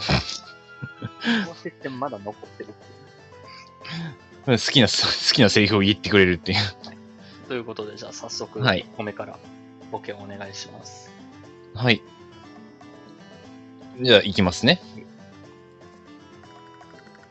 [0.09, 0.33] す。
[1.45, 2.71] このシステムまだ残ってるっ
[4.45, 4.57] ていう。
[4.57, 6.59] 好きな、 好きなセリフを言ってくれるっていう。
[7.49, 9.37] ということで、じゃあ早速、はい1個目から
[9.91, 11.11] ボケをお願いします。
[11.73, 12.01] はい。
[13.99, 14.81] じゃあ、行きますね。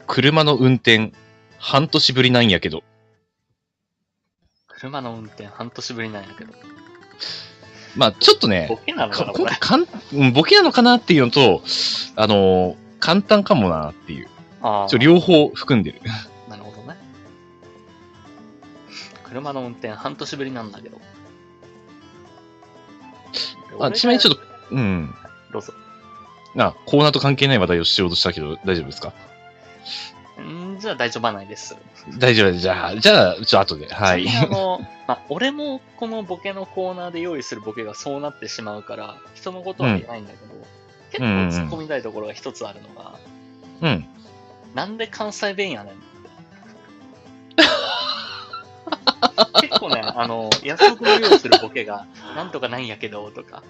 [0.07, 1.13] 車の運転、
[1.59, 2.85] 半年ぶりなんやけど。
[4.79, 6.53] 車の運転半年ぶりなんやけど。
[7.97, 11.63] まあ、ちょっとねボ、ケなのかかなかん、うんボケなのかなっていうのと、
[12.17, 14.29] あのー簡単かもなっていう。
[14.63, 16.01] あちょ両方含んでる。
[16.09, 16.97] あ、 なるほどね。
[19.25, 20.99] 車の運転半年ぶりなんだけど。
[23.81, 24.41] あちなみにちょっと。
[24.41, 25.15] と、うん。
[25.53, 25.75] どうぞ。
[26.57, 29.13] あ、コーナーと関係ない話題をしようとしたけど、大丈夫ですか？
[30.43, 31.77] んーじゃあ大丈夫はないです。
[32.19, 32.61] 大丈夫です。
[32.61, 33.93] じゃあ、じゃあ、ちょっと後で。
[33.93, 40.55] はいあの、 まあ、俺もこのボケのコーナーで用意するボケがそうなってしまうから、人のことは言えないんだけど、
[41.13, 43.15] 結構突っ込みたいところが一つあるのが、
[43.81, 44.05] うん。
[44.75, 45.95] なんで関西弁やねん。
[49.61, 53.63] 結構ね、あの、約束の用意するボケが、なんとかないんやけど、とか、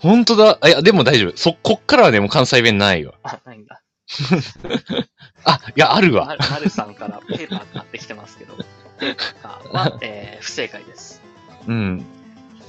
[0.00, 0.58] 本当だ。
[0.60, 1.36] あいや、でも大丈夫。
[1.36, 3.14] そ、こっからはね、もう関西弁ないわ。
[3.22, 3.80] あ、ないんだ。
[5.44, 6.36] あ、いや、あるわ。
[6.38, 8.54] ななるさんからペーパー買ってきてますけど、
[8.98, 11.22] ペーパーは、えー不正解です。
[11.66, 12.04] うん。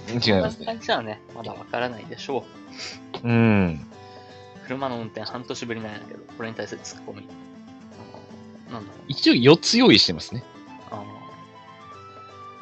[0.10, 0.66] 違いますね。
[0.66, 2.46] 感じはね、まだわからないでしょ
[3.24, 3.28] う。
[3.28, 3.86] うん。
[4.68, 7.28] 車の運転半年ぶりなんやけど、これに対するツッコミ。
[8.72, 9.04] なんだろう。
[9.08, 10.44] 一応4つ用意してますね。
[10.92, 11.04] あ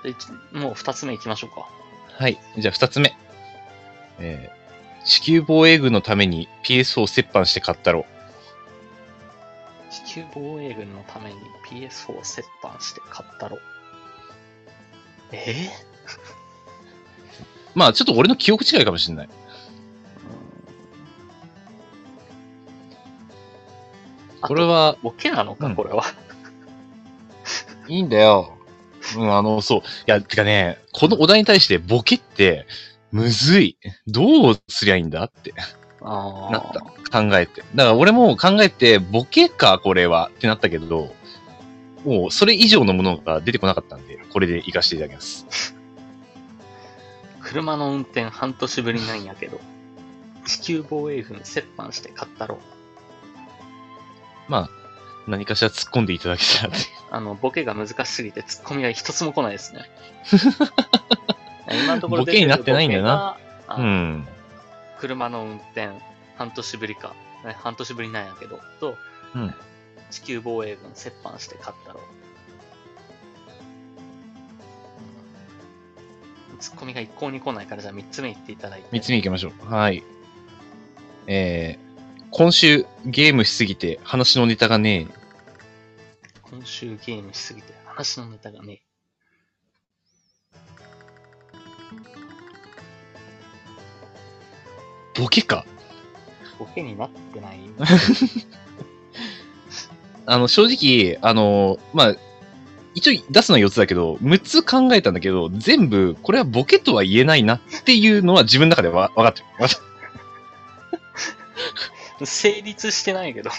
[0.01, 1.67] ーで一もう二つ目行きましょうか。
[2.17, 2.38] はい。
[2.57, 3.15] じゃあ2つ目。
[4.19, 4.55] えー
[5.07, 8.07] 地球防衛軍のために PS4 を折半して買ったろ。
[9.95, 12.25] 地球防衛軍のために PS4 を折
[12.62, 13.58] 半して買ったろ。
[15.31, 15.69] え？
[17.73, 19.29] まあ、ちょっと俺の記憶違いかもしれない。
[24.41, 26.03] ー、これは、ボケなのか、うんこれは。
[27.88, 28.58] いいんだよ。
[29.17, 29.79] うん、あの、そう。
[29.79, 32.65] いや、てかね、このお題に対してボケって、
[33.12, 33.77] むずい。
[34.08, 35.53] どうすりゃいいんだって。
[36.05, 36.81] なった。
[37.21, 37.63] 考えて。
[37.73, 41.13] だから俺も考えて、ボケか、これはってなったけど、
[42.03, 45.75] もうそれ以上のものが出てこなかったんで、これで活かしていただきます。
[47.41, 49.59] 車の運転半年ぶりなんやけど、
[50.45, 52.59] 地球防衛軍折半して買ったろ。
[54.47, 54.69] まあ、
[55.27, 56.87] 何かしら突っ込んでいただけたらって。
[57.09, 59.89] あの、ボケが難しすぎてツッコミは一つも来ないですね。
[61.85, 63.37] 今のところボケになってないんだよな
[63.67, 63.75] な。
[63.75, 64.27] うあん。
[65.07, 65.89] 車の運転、
[66.35, 68.97] 半年ぶりか、ね半年ぶりなんやけど、と、
[69.35, 69.53] うん
[70.11, 71.99] 地球防衛軍折半して勝ったろ。
[76.59, 78.87] ツッコミが一向に来ないから、じゃあ三つ目言っていただいて。
[78.91, 79.73] 三つ目行きましょう。
[79.73, 80.03] はい。
[81.27, 85.07] えー、今週ゲームしすぎて話のネタがね
[86.43, 88.73] 今週ゲームしすぎて話のネタがね。
[88.73, 88.84] え、
[95.17, 95.65] ボケか。
[96.60, 97.60] ボケになってない？
[100.28, 102.15] あの、正直、あの、まあ、
[102.95, 109.45] 一応出すのは4つだけど、6つ考えたんだけど、全部、これはボケとは言えないなっていうのは自分の中でわ分かってる。
[109.60, 109.80] わかっ
[112.25, 113.51] 成立してないけど。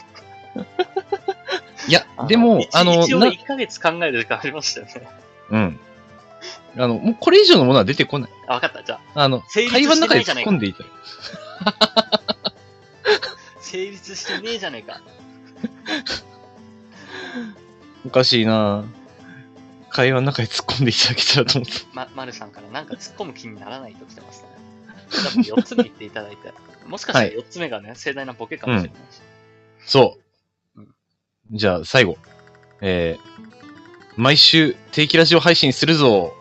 [1.89, 5.09] いや、でも、一あの、な一応1ヶ月考える時間ありましたよね。
[5.51, 5.81] うん。
[6.79, 8.31] あの、もうこれ以上のものは出てこない。
[8.49, 8.83] あ、わかった。
[8.83, 10.87] じゃあ、あの会話の中で突っ込んでいたい。
[13.61, 15.01] 成立してねえじゃねえか。
[18.07, 18.85] おかしいな
[19.91, 21.87] 会話の中で突っ込んでいただけたらと思って。
[21.93, 24.49] ま、まるさんからなんか突っ込む気にならないと来てますね。
[25.11, 26.53] 多分4つ目言っていただいて。
[26.87, 29.21] もしかしたらはい4つ目がね、盛大なボケかもしれないし。
[29.87, 30.19] そ
[30.77, 30.89] ううん。
[31.53, 32.19] じゃあ、最後。
[32.81, 36.35] えー、毎週定期ラジオ配信するぞ。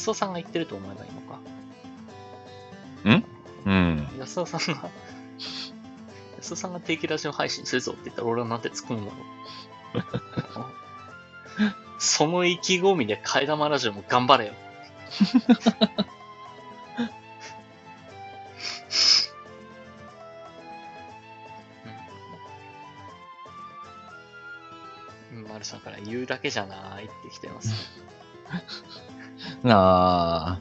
[0.00, 1.38] 安尾さんが言ってると思えばいいのか。
[3.66, 4.08] うん。
[4.18, 4.88] 安尾さんが、
[6.40, 9.18] 安尾さんが定期ラジオ配信するぞって言ったら俺はなんて突っ込むんだろ
[10.00, 10.64] う。
[11.98, 14.54] その意気込みで替え玉ラジオも頑張れよ。
[25.34, 25.46] うん。
[25.46, 27.74] マルさんから言うだけじゃないって来てますね。
[29.62, 30.60] なあ。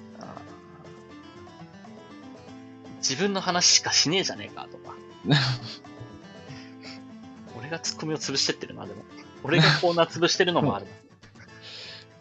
[2.98, 4.96] 自分の話しかしねえじゃねえかとか。
[7.58, 9.04] 俺がツッコミを潰してってるな、でも。
[9.44, 10.92] 俺がコーナー潰してるのもあるな。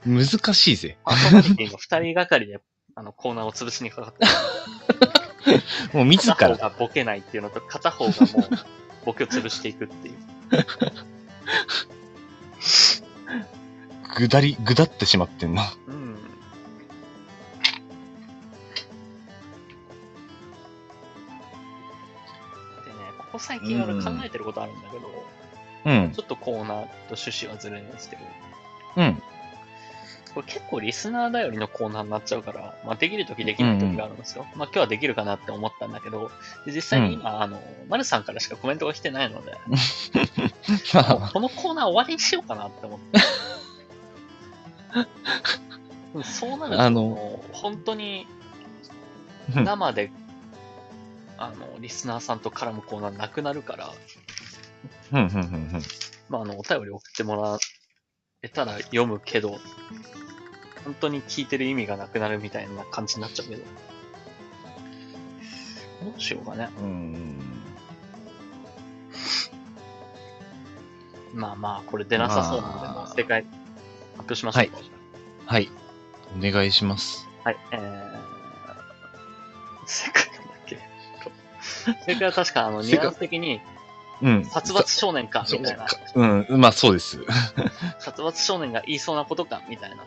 [0.25, 0.97] 難しいぜ。
[1.05, 2.61] パーソナリティの二人がかりで
[2.95, 5.63] あのコーナーを潰しにかかってる。
[5.93, 6.35] もう自ら。
[6.35, 8.51] 片方がボケないっていうのと、片方がもう
[9.05, 10.17] ボケを潰していくっていう。
[14.17, 15.73] ぐだり、ぐだってしまってんな。
[15.87, 15.98] うん。
[23.29, 25.09] ここ最近俺考えてることあるんだけど、
[25.85, 26.13] うん。
[26.13, 28.23] ちょっとコーナーと趣旨はずれるんですけど、
[28.97, 29.23] うん。
[30.35, 34.47] これ結構リスナー頼りのコーナーになっちゃうから、まあできるときできないときがあるんですよ。
[34.55, 36.31] まあ今日はできるかなって思ったんだけど、
[36.67, 39.53] で実際に今、あの、マルさんからしかコメントが来てないので、
[41.33, 43.19] このコーナー終わりにしようかなって思って。
[46.25, 48.27] そうなると、あの本当に
[49.57, 50.11] うん生で、
[51.39, 53.93] あの、リスナーさんと絡むコーナーなくなるから、
[55.13, 55.83] うん、うん、うん、うん。
[56.29, 57.59] まあ、あの、お便り送ってもら
[58.43, 59.59] えたら読むけど、
[60.85, 63.63] 本当に聞いてる意味がなくなるみたいな感じになっちゃうけど。
[66.05, 66.69] どうしようかね。
[66.81, 67.39] うん。
[71.35, 73.53] まあまあ、これ出なさそうなので、正解発
[74.21, 74.79] 表しましょうか。
[75.47, 75.71] はい。
[76.37, 77.29] お願いします。
[77.45, 77.57] はい。
[77.73, 78.19] えー、
[79.87, 80.28] 正解
[82.07, 83.61] 正解は確か、あの、ニュアンス的に、
[84.21, 84.45] うん。
[84.45, 85.87] 殺伐少年か、みたいな。
[86.15, 87.19] うん、まあそうです。
[88.01, 89.97] 殺伐少年が言いそうなことか、みたいな、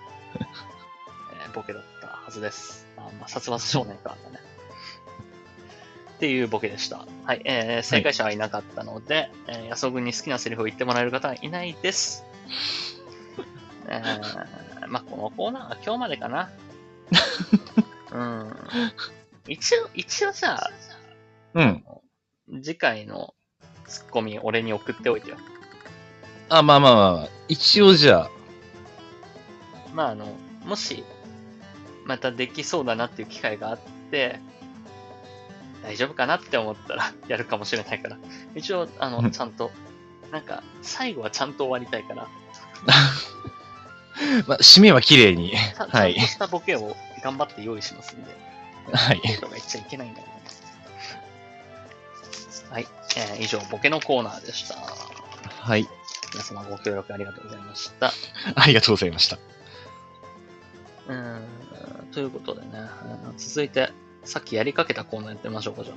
[1.46, 2.88] えーボケだったはずです。
[2.98, 4.40] あまあ、殺伐少年か、だね。
[6.16, 7.06] っていうボケでした。
[7.26, 7.42] はい。
[7.46, 12.26] えー正解者はいなかったので、えー安尾君に好きなセリフを言ってもらえる方はいないです。
[13.88, 16.50] えー、まあ、このコーナーは今日までかな。
[18.12, 18.56] うん。
[19.48, 20.72] 一応、一応じゃあ、
[21.54, 21.84] うん。
[22.62, 23.34] 次回の
[23.88, 25.38] ツッコミ俺に送っておいてよ。
[26.50, 28.30] あ、まあまあまあまあ、一応じゃあ、
[29.94, 30.36] まあ、あの、
[30.66, 31.04] もし、
[32.06, 33.80] またできそうだなっていう機会があっ
[34.12, 34.40] て、
[35.84, 38.18] 大丈夫かなって思ったら やるかもしれないから。
[38.56, 39.72] 一応、あの、うんちゃんと、
[40.32, 42.28] なんか、最後はちゃんと終わりたいから、
[44.48, 45.56] まあ、締めは綺麗に。
[45.56, 48.36] はいしたボケを頑張って用意しますんで、
[48.94, 49.20] はい。
[49.20, 50.41] 人が言っちゃいけないんだけど。
[52.72, 54.76] はい、えー以上、ボケのコーナーでした。
[54.76, 55.86] はい。
[56.34, 58.14] 皆様ご協力ありがとうございました。
[58.56, 59.38] ありがとうございました。
[61.08, 61.44] うーん、
[62.14, 62.68] ということでね、
[63.26, 63.92] うん続いて、
[64.24, 65.94] さっきやりかけたコーナーやってみましょうか、じゃ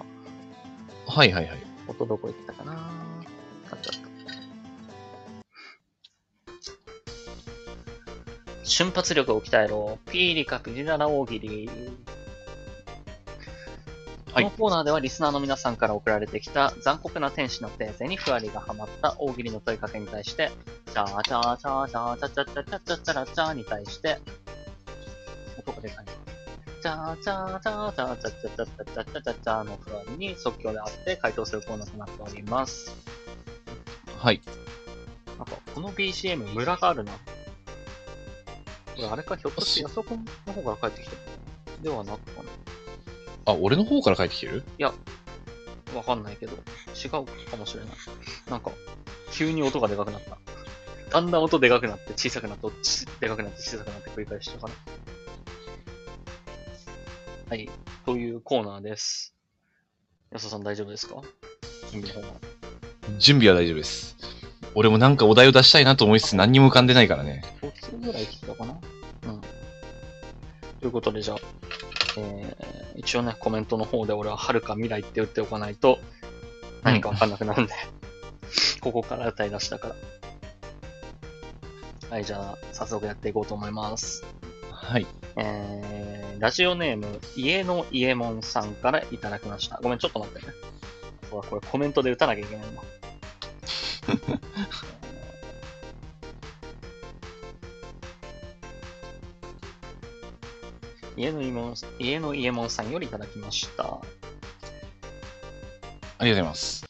[1.07, 1.13] あ。
[1.13, 1.63] はいはいはい。
[1.87, 2.73] 音どこ行ったかな？
[3.71, 4.01] あっちゃった。
[8.65, 10.01] 瞬発力を鍛えろ。
[10.11, 11.71] ピーリカピリララ大喜利。
[14.35, 20.51] このコーナーではリスナーの皆さんから送られてきた残酷な天使の訂正にふわりがハマった大喜利の問いかけに対して、
[20.87, 26.05] チャーチャーチャーチャーチャチャチャチャチャチャーチャーに対して、ャーでャー。
[26.83, 32.93] チャーチャーチャーチャーチャーチャーチャーチャチャチャチャのふわりに即興であって回答するコーナーとなっております。
[34.19, 34.41] はい。
[35.39, 37.13] なんか、この BGM ムラがあるな。
[37.13, 37.19] こ
[38.99, 41.17] れあれか、ひょっとしてャーチャの方から帰ってきた
[41.83, 42.64] ではなくかな。
[43.47, 44.65] あ、俺の方から帰ってきてる？
[45.95, 46.57] わかんないけど、違
[47.09, 47.23] うか
[47.57, 47.91] もしれない。
[48.51, 48.73] なんか、
[49.33, 50.39] 急に音がでかくなった。
[51.11, 54.75] だんだん音でかくなって小さくなって、ちでかくなって小さくなって繰り返してるから。
[57.51, 57.71] はい。
[58.05, 59.35] というコーナーです。
[60.33, 61.23] 安尾さん大丈夫ですか？
[61.93, 62.41] 準備の方は。
[63.19, 64.17] 準備は大丈夫です。
[64.75, 67.45] 俺もなんかお題を出したいなと思いつつ何にも浮かんでないからね。
[67.63, 68.81] 4つぐらい来てたかな？
[69.27, 69.41] うん。
[69.41, 71.39] ということで、じゃあ、
[72.19, 75.99] えー、一応ね、コメントの方で俺は遥か未来って言っておかないと、
[76.83, 77.73] 何かわかんなくなるんで、
[78.81, 79.97] ここから歌い出したから。
[82.11, 84.25] はい、じゃあ、早速やっていこうと思います。
[84.71, 85.07] はい。
[85.37, 89.81] えー、ラジオネーム、家の伊右衛門さんからいただきました。
[89.83, 90.53] ごめん、ちょっと待ってね。
[91.31, 92.75] これコメントで打たなきゃいけないん
[101.17, 103.85] 家の伊右衛門家の伊右衛門さんよりいただきました。
[103.85, 104.01] あり
[106.19, 106.85] がとうございます。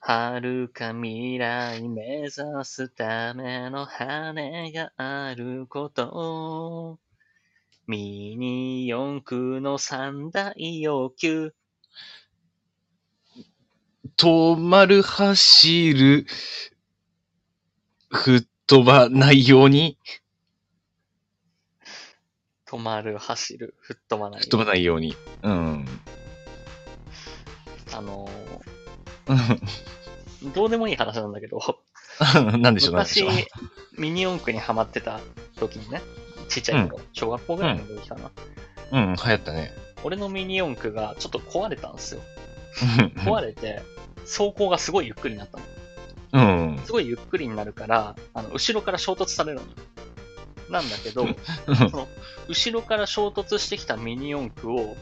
[0.00, 2.32] 遥か未来目指
[2.64, 6.98] すための羽があること。
[7.86, 11.52] ミニ四駆の三大要求。
[14.16, 16.26] 止まる、走る、
[18.10, 19.98] 吹っ飛ばないように、
[22.70, 24.40] 止まる、走る、吹っ飛ばない。
[24.40, 25.16] 吹っ飛ばないように。
[25.42, 25.84] うん。
[27.92, 28.30] あの
[29.26, 29.60] うんー
[30.54, 31.60] どうでもいい話なんだけど、
[32.58, 33.30] なんでしょう、昔ょう。、
[34.00, 35.20] ミニ四駆にハマってた
[35.58, 36.00] 時にね、
[36.48, 38.30] ちっちゃい頃、小学校ぐらいの時かな。
[38.92, 39.72] うん、流行ったね。
[40.02, 42.22] 俺のミニ四駆がちょっと壊れたんですよ。
[43.26, 43.82] 壊れて、
[44.20, 45.64] 走行がすごいゆっくりになったの。
[46.32, 46.80] うん。
[46.84, 49.64] すごいゆっくりになるから、あの、後ろから衝突されるの。
[50.70, 51.26] なんだけど、
[51.76, 52.08] その、
[52.48, 54.96] 後ろから衝突してきたミニ四駆を、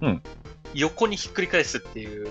[0.00, 0.22] うん。
[0.74, 2.30] 横にひっくり返すっていう、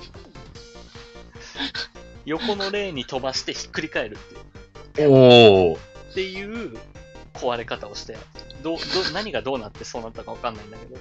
[2.26, 4.18] 横のレーンに飛ばしてひっくり返るっ
[4.92, 5.76] ていう、おー。
[5.76, 5.78] っ
[6.14, 6.78] ていう
[7.34, 8.16] 壊れ方をして、
[8.62, 10.96] どう、どう、何がどうなってそうなったかわかんないんだけど、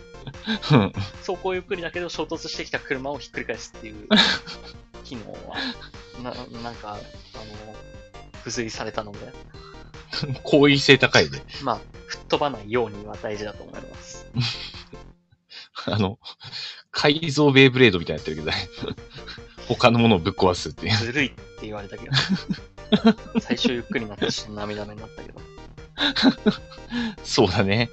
[0.72, 0.94] うん。
[1.26, 4.08] 走行ゆっくりだけど衝突してきた車をひっくり返すっていう
[5.04, 5.58] 機能は、
[6.24, 7.02] な、なんか、あの、
[8.40, 9.20] 付随されたので、
[10.44, 11.42] 好意性高いね。
[11.64, 14.26] まあ、吹っ飛ばないようには大事だと思います。
[15.86, 16.20] あの、
[16.92, 18.70] 改造ベイブレードみたいになってるけどね。
[19.68, 20.98] 他のものをぶっ壊すっていう。
[20.98, 22.12] ずるいって言われたけど、
[23.42, 25.42] 最初ゆっくりになってし涙目になったけど、
[27.24, 27.90] そうだね。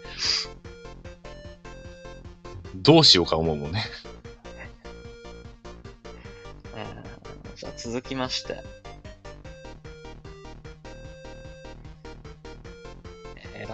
[2.76, 3.84] どうしようか思うもんね。
[6.76, 8.62] えーじゃあ続きまして、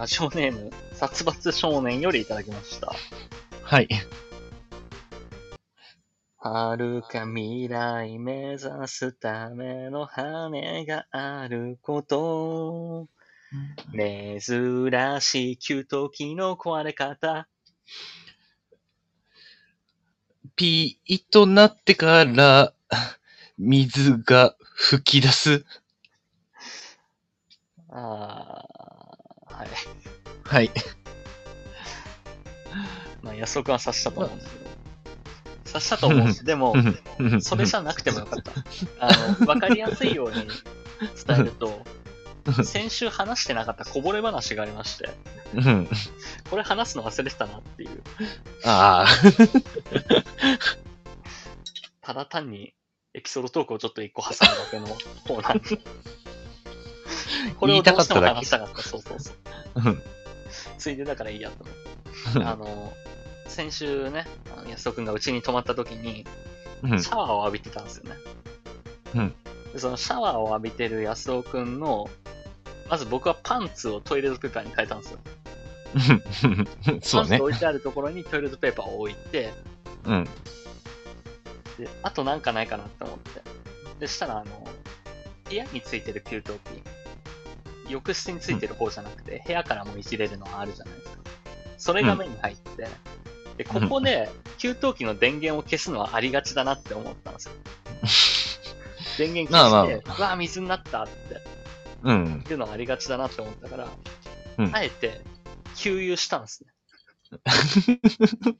[0.01, 2.91] ラジオネーム、殺伐少年よりいただきました。
[3.61, 3.87] はい。
[6.37, 13.09] 遥か未来目指すための羽があること。
[13.93, 17.47] 珍しい給湯器の壊れ方。
[20.55, 22.73] ピーッとなってから、
[23.59, 25.63] 水が吹き出す。
[27.87, 28.80] あー
[29.53, 29.67] はい。
[30.43, 30.71] はい。
[33.21, 34.71] まあ、安尾くんは察したと思うんですけど。
[35.65, 36.75] 察したと思うし、でも、
[37.39, 38.51] それじゃなくてもよかった。
[38.99, 40.45] あの、わかりやすいように
[41.25, 41.85] 伝えると、
[42.63, 45.11] 先週話してなかったこぼれ話がありまして、
[45.53, 45.87] うん。
[46.49, 48.01] これ話すの忘れてたなっていう。
[48.65, 49.07] ああ。
[52.01, 52.73] ただ単に
[53.13, 55.81] エピソードトークをちょっと一個挟むだけのコーナーに。
[57.59, 58.81] これをどうしても話したかった。
[58.81, 59.35] そうそうそう。
[59.75, 60.03] うん
[60.77, 62.43] ついでだからいいやと思って。
[62.43, 62.93] あの、
[63.47, 64.25] 先週ね、
[64.57, 66.25] あの安尾くんがうちに泊まった時に、
[66.83, 68.15] うんシャワーを浴びてたんですよね。
[69.15, 69.35] うん
[69.73, 72.09] でそのシャワーを浴びてる安尾くんの、
[72.89, 75.19] まず僕はパンツをトイレットペーパーに変えたんですよ。
[77.01, 77.43] そうねパンツ。
[77.43, 79.53] 置いてあるところにトイレットペーパーを置いて、
[80.05, 80.23] うん。
[81.77, 83.41] で、あとなんかないかなって思って。
[83.99, 84.67] で、したら、あの、
[85.47, 86.49] 部屋についてる給湯器、
[87.91, 91.17] 浴室についてる方じゃなくて、部屋からもいじれるのがあるじゃないですか。
[91.77, 92.87] それが目に入って、
[93.57, 97.53] で、ここで給湯器の電源を消すのはありがちだなって思ったんですよ。
[99.17, 101.41] 電源消して、まあうわ、水になったって
[102.03, 102.43] うん。
[102.49, 103.87] いうのはありがちだなって思ったから、
[104.57, 105.21] うんあえて、
[105.75, 106.71] 給油したんですね。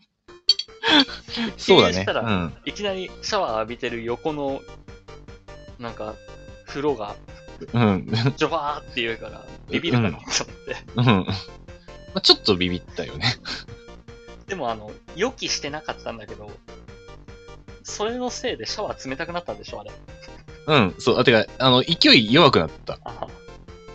[1.57, 1.93] そうだね。
[1.93, 2.53] 給油したらうん。
[2.65, 4.61] いきなりシャワー浴びてる横の、
[5.79, 6.15] なんか、
[6.67, 7.15] 風呂が、
[7.73, 8.07] うん。
[8.37, 10.27] ジョバーって言うから、ビビるかなと思っ
[10.65, 10.75] て。
[10.95, 11.05] うん。
[11.05, 11.25] ま
[12.15, 13.35] あ、ちょっとビビったよね。
[14.47, 16.51] でも、あの、予期してなかったんだけど、
[17.83, 19.91] それのせいでシャワー冷たくなったんでしょ、あれ。
[20.67, 20.95] うん。
[20.99, 21.19] そう。
[21.19, 22.99] あ、てか、あの、勢い弱くなった。
[23.03, 23.27] あ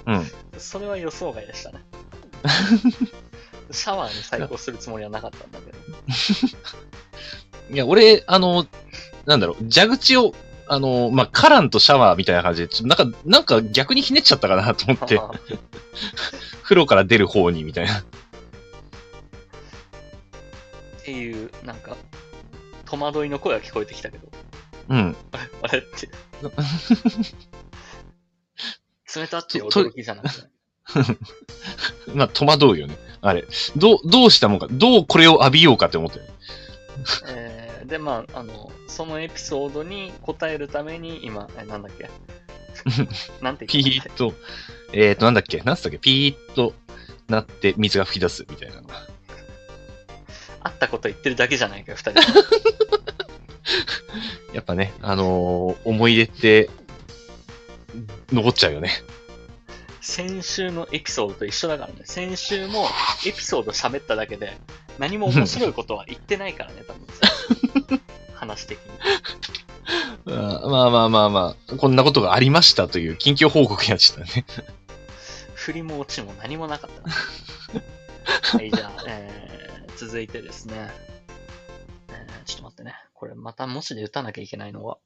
[0.06, 0.26] うん。
[0.58, 1.84] それは予想外でしたね。
[3.70, 5.78] シャワーに対抗するつもりはなかったんだけど。
[7.74, 8.66] いや、俺、あの、
[9.26, 10.34] なんだろう、蛇口を、
[10.68, 15.30] あの、まあ、カランとシャワーみたいな感じで、なんか、なんか逆にひねっちゃったかなと思って、あ
[16.62, 18.00] 風呂から出る方にみたいな。
[18.00, 18.04] っ
[21.04, 21.96] ていう、なんか、
[22.84, 24.28] 戸惑いの声が聞こえてきたけど、
[24.88, 25.16] うん。
[25.32, 26.08] あれあれって。
[29.14, 30.48] 冷たっていうと驚きじゃなくて。
[32.14, 32.96] まあ、戸惑うよね。
[33.20, 33.44] あれ。
[33.76, 36.24] どう、どうしたもんか、どうこれを浴びようかって思ってる。
[37.28, 37.45] えー
[37.86, 42.10] で、まあ、あの、そのエピソードに答えるために、今、えなんだっけ？
[43.40, 44.10] なんてピ言った？
[44.10, 44.34] ーッと、
[44.92, 45.58] えーと、なんだっけ？
[45.60, 45.98] なんつったっけ？
[45.98, 46.74] ピーッと
[47.28, 48.82] なって水が吹き出すみたいな。
[50.60, 52.20] あったこと言ってるだけじゃないかよ、二人。
[54.52, 56.70] やっぱね、あのー思い出って、
[58.32, 58.90] 残っちゃうよね。
[60.00, 62.00] 先週のエピソードと一緒だからね。
[62.04, 62.88] 先週も
[63.26, 64.56] エピソード喋っただけで、
[64.98, 68.00] 何も面白いことは言ってないからね、多分。
[68.34, 68.84] 話的に。
[70.26, 74.44] まあまあまあまあ、こんなことがありましたという近況報告になっちゃったね。
[75.54, 78.56] 振りも落ちも何もなかった。
[78.56, 80.90] はい、じゃあ、えー、続いてですね。
[82.08, 82.94] えー、ちょっと待ってね。
[83.14, 84.98] これまた文字で打たなきゃいけないのは。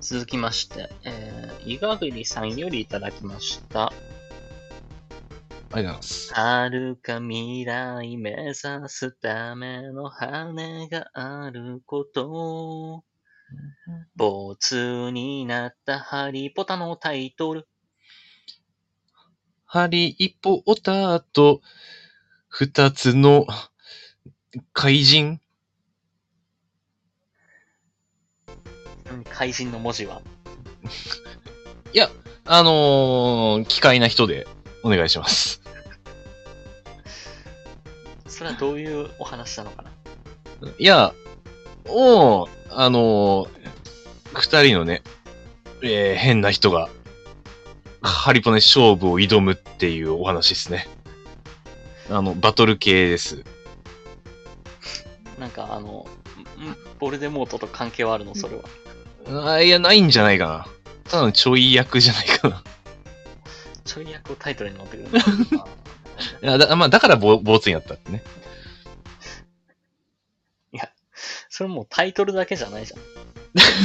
[0.00, 3.92] 続きまして、えー、伊賀栗さんよりいただきました。
[5.74, 6.34] ありがとうございます。
[6.34, 8.54] 遥か未来目指
[8.88, 13.04] すための羽があること。
[14.16, 17.66] ボツになったハリポタのタイトル。
[19.64, 21.62] ハリーポッターと
[22.48, 23.46] 二つの
[24.74, 25.40] 怪人
[29.10, 30.20] うん怪人の文字は？
[32.44, 34.46] あのー、奇怪な人で
[34.82, 35.61] お願いします。
[38.32, 39.90] それはどういうお話なのかな？
[40.78, 41.12] いや、
[41.86, 43.48] おう、あのー、
[44.32, 45.02] 二人のね、
[45.82, 46.88] えー、変な人が、
[48.00, 50.88] ハリポネ勝負を挑むっていうお話ですね。
[52.10, 53.44] あの、バトル系です。
[55.38, 56.06] なんかあの、
[56.58, 58.34] んボルデモートと関係はあるの？
[58.34, 59.50] それは。
[59.50, 60.66] あいや、ないんじゃないかな。
[61.04, 62.64] ただのちょい役じゃないかな。
[63.84, 65.20] ちょい役をタイトルに持ってくるんだ。
[66.42, 68.22] いや、だまあ、だからボ、ボツになったってね。
[71.52, 73.00] それもうタイトルだけじゃないじゃん。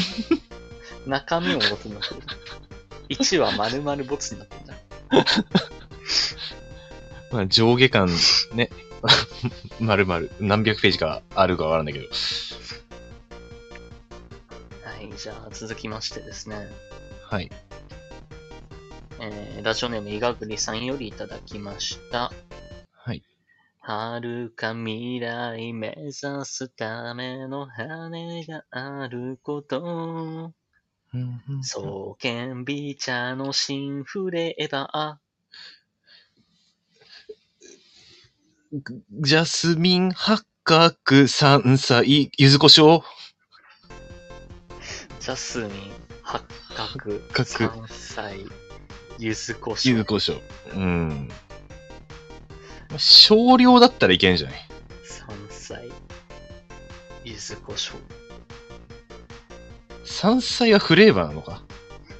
[1.10, 2.22] 中身をボツになってる。
[3.10, 4.78] 1話丸々ボツになってるじゃん。
[7.36, 8.10] まあ、上下感
[8.54, 8.70] ね、
[9.82, 12.08] まるまる何百ページかあるかわからないけど。
[12.08, 12.14] は
[15.02, 16.70] い、じゃあ続きましてですね。
[17.24, 17.52] はい。
[19.20, 22.32] えー、ラジオネームイガグリさんよりいただきました。
[22.92, 23.24] はい。
[23.80, 30.54] 遥か未来目指すための羽があること。
[31.64, 35.20] 双剣美茶の新フレーバ
[39.22, 43.04] ジャスミン八角山菜、柚子胡椒ー。
[45.22, 45.70] ジャスミン、
[46.22, 46.44] 八
[46.76, 48.46] 角、角山菜、
[49.20, 49.90] 柚子胡椒。
[49.90, 50.42] 柚子胡椒。
[50.76, 51.30] うん。
[52.98, 54.60] 少量だったらいけんじゃない？
[55.04, 55.92] 山菜、
[57.24, 57.94] 柚子胡椒。
[60.06, 61.62] 山菜はフレーバーなのか？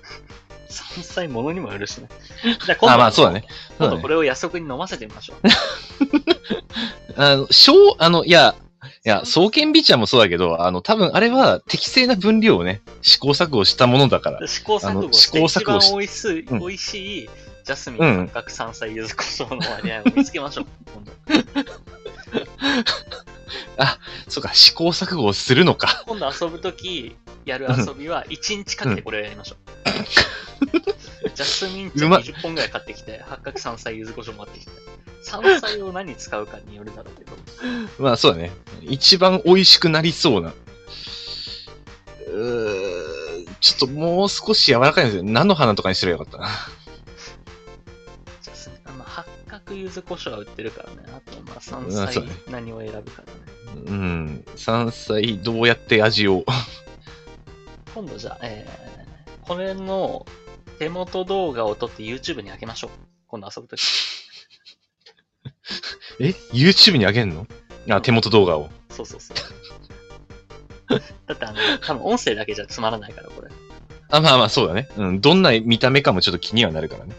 [0.70, 2.10] 山菜ものにもよるしね。
[2.44, 3.46] じゃあ今度あ、まあそうだね。
[3.78, 4.08] そうだね今度こ。
[4.10, 5.38] れを安息に飲ませてみましょう。
[7.22, 8.67] あの、小、あの、いや、い
[9.10, 14.46] や、双剣美茶もそうだけど、あの、多分あれは適正な分量をね、試行錯誤したものだから。
[14.48, 17.30] 試行錯誤試行錯誤し一番美味しい、うん美味しい
[17.64, 20.66] ジャスミン、うん八角、山菜、柚子胡椒の割合を見つけましょう。
[20.94, 21.12] 今度
[24.28, 26.04] そうか、試行錯誤をするのか。
[26.06, 27.16] 今度遊ぶとき、
[27.48, 31.30] やる遊びは1日かけてこれをやりましょう。
[31.34, 34.72] ジャスミン茶うまい20本ぐらい買ってきて、八角山菜、柚子胡椒も買ってきて。
[35.24, 37.34] 山菜を何に使うかによるだろうけど。
[38.00, 38.52] まあそうだね。
[38.82, 40.54] 一番美味しくなりそうな。
[42.28, 45.24] うーちょっともう少し柔らかいんですよ。
[45.24, 46.50] 菜の花とかにすればよかったな。
[48.42, 50.98] ジャスミン、まあ、八角柚子胡椒は売ってるからね。
[51.08, 53.84] あと、まあ、山うん菜何を選ぶかだね。
[53.86, 54.46] うん。
[54.56, 56.46] 山菜どうやって味を。
[57.98, 60.24] 今度じゃあ、えー、これの
[60.78, 62.92] 手元動画を撮って YouTube に上げましょう。
[63.26, 63.82] 今度遊ぶとき。
[66.22, 67.48] え ?YouTube にあげんの？
[67.90, 68.70] あ、手元動画を。
[68.92, 69.38] そうそうそう。
[71.26, 73.50] だってあの、多分音声だけじゃつまらないから、これ。
[74.12, 74.88] あ、まあまあそうだね。
[74.96, 75.20] うん。
[75.20, 77.16] どんな見た目かもちょっと気にはなるからね。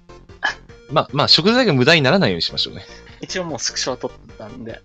[0.92, 2.84] まあまあ食材が無駄にならないようにしましょうね。
[3.22, 4.82] 一応もうスクショは撮ったんで、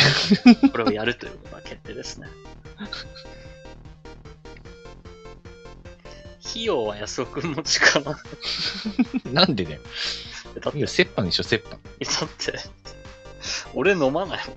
[0.72, 2.28] これをやるということは決定ですね。
[6.52, 8.18] 費用は安尾くん持ちかな。
[9.32, 9.80] なんでだよ。
[10.60, 11.70] だって、いいよ、折半にしよう、折半。
[11.70, 11.80] だっ
[12.36, 12.52] て、
[13.74, 14.56] 俺飲まないもん。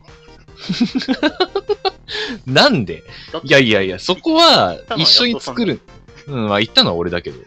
[2.54, 3.04] なんで？
[3.32, 5.80] だっていやいやいや、そこはたのは一緒に作る。
[6.28, 7.38] うん、まあ言ったのは俺だけど。
[7.38, 7.42] い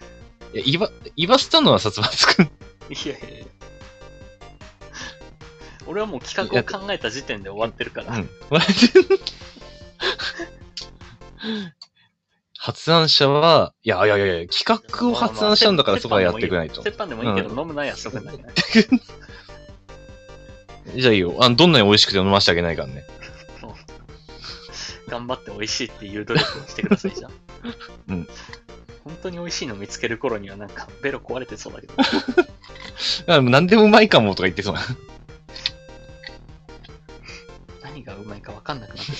[0.54, 2.48] や、言わ、言わせたのは薩摩作る。
[2.88, 3.46] いやいやいや。
[5.86, 8.16] 俺はもう企画を考えた時点で終わってるから。
[8.16, 8.30] うん。
[12.68, 16.82] 発案者は、いやいやいやいや、企画を発案したんだからそこはやっていかないと。
[16.82, 18.44] 折半でもいいけど、飲むなやすくないね。
[20.94, 21.34] じゃあいいよ。
[21.40, 23.06] あの、どんなに美味しくて飲ませてあげないからね。
[25.08, 27.30] 頑張って美味しいっていう努力をしてくださいじゃん。
[28.10, 28.28] うん。
[29.02, 31.94] 本当に美味しいの見つける頃にはなんかベロ壊れてそうだけど。
[33.34, 34.82] あ何でもうまいかもとか言ってそうな。
[37.82, 39.12] 何がうまいかわかんなくなって。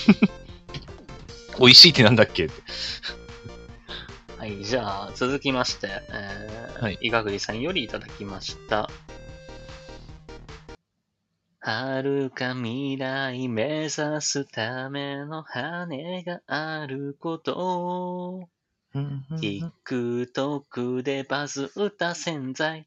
[1.59, 2.63] 美味しいってなんだっけって。
[4.49, 8.89] はい、じゃあ続きまして、えーはい伊賀栗さんよりいただきました。
[11.61, 13.91] 遥か未来目指
[14.23, 18.49] すための羽があること。
[18.95, 22.87] TikTok でバズった洗剤。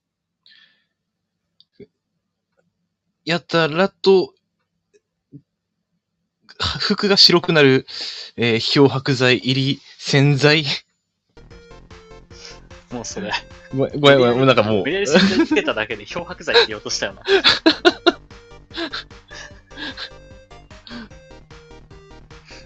[3.23, 4.33] やたらと、
[6.79, 7.85] 服が白くなる、
[8.35, 10.65] えー漂白剤入り洗剤。
[12.91, 13.31] もうそれ。
[13.73, 17.23] ごめん、ごめん、もうなんかもう無、理やりつけただけで漂白剤って言おうとしたよな。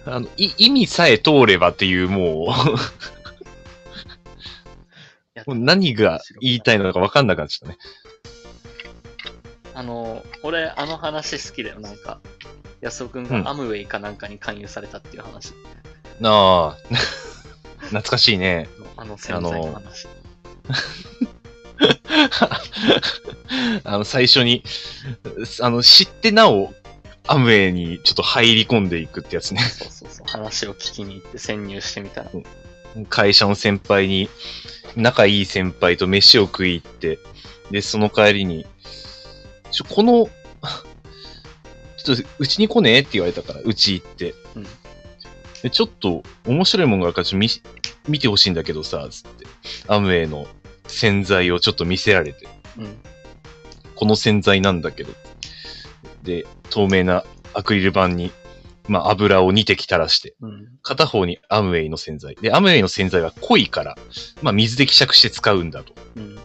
[0.08, 2.54] あの、い意味さえ通ればっていう、も
[5.34, 7.78] やう、もう何が言いたいのか分かんなくなっちゃったね。
[9.74, 11.80] あの、俺、あの話好きだよ。
[11.80, 12.20] なんか、
[12.80, 15.52] 安尾くんうんがアムウェイかなんかに勧誘されたっていう話。
[16.22, 16.76] ああ、
[17.86, 18.68] 懐かしいね。
[18.96, 20.08] あの洗剤の話。
[23.84, 24.62] あの、最初に、
[25.60, 26.74] あの、知ってなお、
[27.26, 29.62] アムウェイにちょっと入り込んでいくってやつね。
[29.62, 30.28] そうそうそう。
[30.28, 32.30] 話を聞きに行って潜入してみたら。
[33.08, 34.28] 会社の先輩に、
[34.96, 37.18] 仲いい先輩と飯を食い行って、
[37.70, 38.66] で、その帰りに、
[39.70, 40.30] ちょ、この、
[42.02, 44.34] ちょっと、うちに来ねえって言われたから、うち行って。
[44.54, 44.66] うん
[45.62, 47.60] でちょっと、面白いものがあるから、ちょっと見し、
[48.06, 49.46] 見てほしいんだけどさ、つって。
[49.88, 50.46] アムウェイの
[50.88, 52.46] 洗剤をちょっと見せられて。
[52.78, 52.96] うん。
[53.94, 55.12] この洗剤なんだけど。
[56.22, 57.24] で、透明な
[57.54, 58.32] アクリル板に、
[58.88, 60.68] まあ、油を2滴垂らして、うん。
[60.82, 62.36] 片方にアムウェイの洗剤。
[62.36, 63.96] で、アムウェイの洗剤は濃いから、
[64.42, 65.94] まあ、水で希釈して使うんだと。
[66.16, 66.38] うん。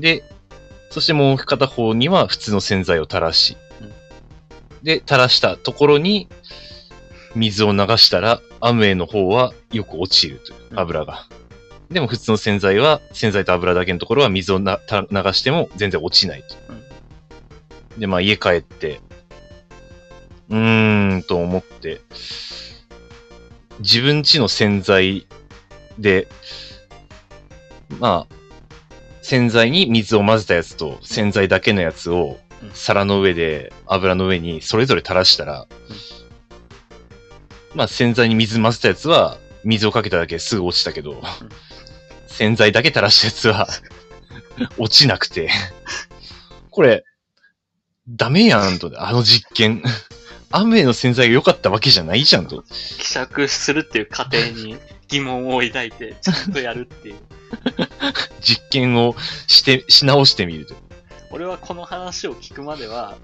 [0.00, 0.24] で、
[0.90, 3.92] そしてもう片方には普通の洗剤を垂らし、うん
[4.82, 6.28] で、垂らしたところに、
[7.34, 11.26] 水を流したら、アムウェイの方はよく落ちるといううん油が。
[11.90, 16.56] でも普通の洗剤は、洗剤と油だけのところは水をなた流しても全然落ちないと。
[17.98, 19.00] で、まあ家帰って、
[20.48, 22.00] うーんと思って、
[23.80, 25.26] 自分家の洗剤
[25.98, 26.28] で、
[27.98, 28.34] まあ、
[29.22, 32.70] 洗剤に水を混ぜたやつと洗剤だけのやつをうん。
[32.74, 35.66] 皿の上で油の上にそれぞれ垂らしたら、
[37.74, 41.22] まあ洗剤に水混ぜたやつは水をかけただけですぐ落ちたけど、
[42.30, 43.68] 洗剤だけ垂らしたやつは
[44.78, 45.50] 落ちなくて、
[46.70, 47.04] これ、
[48.08, 49.82] ダメやんと、あの実験。
[50.52, 52.64] アムウェイの洗剤が良かったわけじゃないじゃんと。
[52.98, 54.76] 希釈するっていう過程に
[55.06, 57.18] 疑問を抱いて、ちゃんとやるっていう。
[58.40, 59.14] 実験を
[59.46, 60.74] して、し直してみると。
[61.30, 63.16] 俺はこの話を聞くまでは、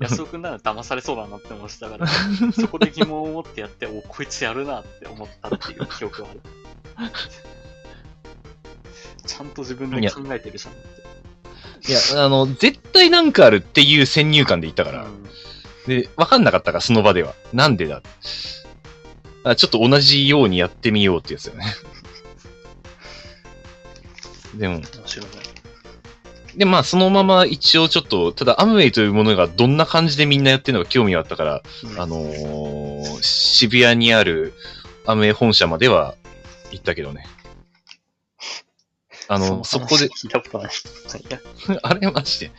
[0.00, 2.06] 安尾くんなら騙されそうだなって思ってたから、
[2.52, 6.40] そこで疑問を持ってやって、お、こいつやるなって思ったっていう記憶はある。
[9.26, 11.92] ちゃんと自分で考えてるじゃんって。
[11.92, 15.04] いや、あの、絶対なんかあるっていう先入観で言ったから。
[15.04, 15.24] うん
[15.86, 17.34] で、わかんなかったから、その場では。
[17.52, 18.02] なんでだ？
[19.44, 21.66] あちょっと同じようにやってみようってやつよね。
[24.56, 25.32] でも、面白いね。
[26.56, 34.54] で、まあ、そのまま一応ちょっと、ただ、アムウェイというものがどんな感じでみんなやってるのか興味があったから、うんあのー渋谷にある
[35.06, 36.14] アムウェイ本社までは
[36.70, 37.26] 行ったけどね。
[39.28, 40.70] あの、そこで、聞いたことない。
[41.82, 42.50] あれマジで。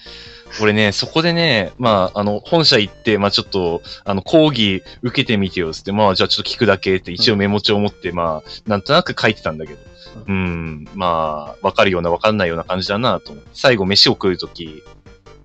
[0.62, 9.80] 俺ね、そこでね、まあ、あの、本社行って、まあちょっと、あの、講義受けてみてよ、つって、まあじゃあちょっと聞くだけって一応メモ帳を持って、まあ、なんとなく書いてたんだけど、
[10.28, 13.50] うん、まあ、わかるようなわかんないような感じだなと思って。
[13.54, 14.84] 最後飯を食うとき、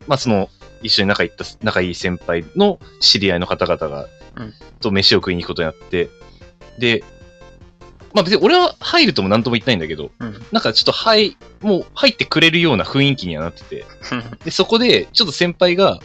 [0.06, 0.48] まあその、
[0.82, 6.08] 一緒に仲いった、仲いい先輩の知り合いの方々が、うんと飯を食いに行くことになって、
[6.78, 7.04] で、
[8.12, 10.34] まあ別に俺は入るとも何とも言ってないんだけど、うん。
[10.52, 13.84] なんかちょっと入、もう入ってくれるような雰囲気にはなってて、
[14.44, 16.00] で、そこで、ちょっと先輩が、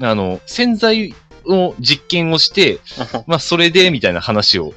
[0.00, 1.14] あの、洗剤
[1.46, 2.80] の実験をして、
[3.26, 4.72] まあ、それで、みたいな話を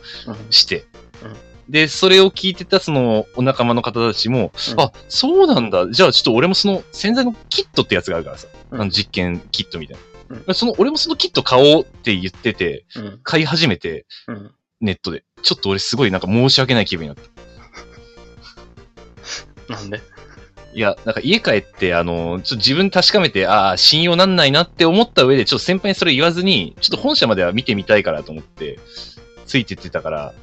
[0.50, 0.86] して
[1.24, 1.28] う
[1.70, 5.90] ん、で、それを聞いてた、その、お仲間の方たちも、うんあ、そうなんだ。
[5.90, 9.98] じゃあ、ちょっと俺もその、洗剤のキットってやつがあるからさ、うんあの実験キットみたい
[10.30, 10.54] うんな。
[10.54, 13.20] その、俺もそのキット買おうって言ってて、うん。
[13.24, 14.52] 買い始めて、うん。
[14.82, 15.24] ネットで。
[15.44, 17.18] ちょっと俺すごいなんか申し訳ない気分になっ
[19.68, 19.74] た。
[19.76, 20.02] なんで？
[20.74, 28.80] いや、なんか家帰って、あの、ちょっと自分確かめて、ああ、信用なんないなって思った上で、ちょっと先輩にそれ言わずに、ちょっと本社までは見てみたいからと思って、
[29.46, 30.34] ついてってたから、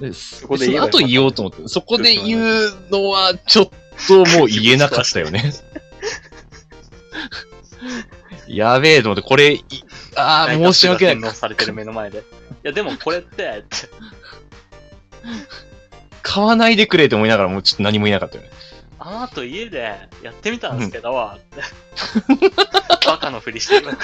[0.00, 1.06] でそこで言えばよかったの？
[1.06, 3.70] 後言おうと思って、そこで言うのは、ちょっ
[4.06, 5.52] ともう言えなかったよね。
[8.48, 9.64] やべえと思って、これ、い
[10.16, 11.32] ああ、申し訳ない。
[11.32, 12.24] されてる目の前で。
[12.64, 13.66] いや、でもこれって、って
[16.22, 18.50] 買わないでくれって思いながら、もうちょっと何も言えなかったよね。
[18.98, 21.62] あの後家でやってみたんですけど、って。
[23.06, 23.86] バカのふりしてる。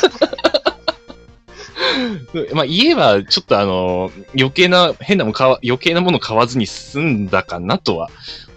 [2.54, 8.10] まあ、家は、ちょっとあの、余計な、変なもん買わ、余計なもの買わずに済んだかなとは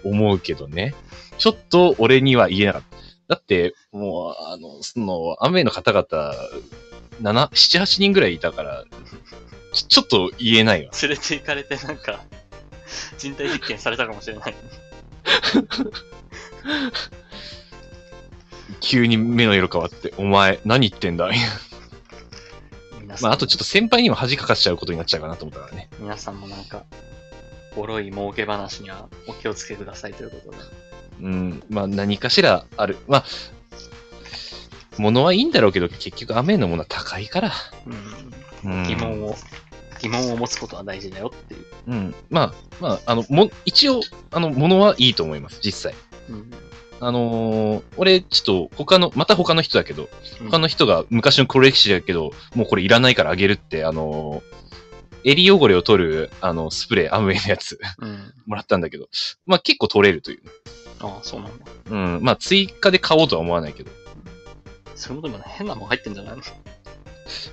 [0.04, 0.94] 思うけどね。
[1.38, 2.88] ちょっと俺には言えなかった。
[3.28, 6.34] だって、もう、あの、その、雨の方々、
[7.20, 8.84] 7、7、8人ぐらいいたから、
[9.72, 10.92] ちょっと言えないわ。
[11.02, 12.20] 連れて行かれてなんか、
[13.18, 14.54] 人体実験されたかもしれない。
[18.80, 21.30] 急に目の色変わって、お前、何言ってんだ？
[23.20, 25.88] まあ、あとちょっと先輩にも恥かかしちゃうことになっちゃうかなと思ったからね。
[25.98, 26.84] 皆さんもなんか、
[27.74, 30.56] ボロい儲け話にはお気をつけくださいということで。
[31.22, 32.96] うん、まあ、何かしらある。
[33.08, 33.24] まあ、
[34.98, 37.52] 物はいいんだろうけど、結局雨のものは高いから。
[37.86, 39.34] うんうん疑問を、
[40.00, 41.64] 疑問を持つことは大事だよっていう。
[41.88, 42.14] うん。
[42.30, 44.00] まあ、まあ、あの、も、一応、
[44.30, 45.94] あの、ものはいいと思います、実際。
[46.28, 46.50] うん
[47.00, 50.08] あのー俺、ちょっと、他の、また他の人だけど、
[50.40, 54.58] うん他の人が昔の黒歴史だけど、もうこれいらないからあげるって、あのー
[55.24, 58.32] 襟汚れを取る、あの、スプレー、アムウェイのやつ、うん。
[58.46, 59.08] もらったんだけど、
[59.46, 60.42] まあ結構取れるという。
[61.00, 61.66] ああ、そうなんだ。
[61.90, 62.20] うん。
[62.22, 63.90] まあ追加で買おうとは思わないけど。
[64.94, 66.42] それもでもね、変なもん入ってんじゃないの？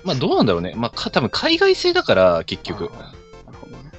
[0.03, 0.73] まあどうなんだろうね。
[0.76, 2.91] まあか、多分海外製だから、結局。
[2.91, 3.11] な
[3.51, 3.91] るほどね。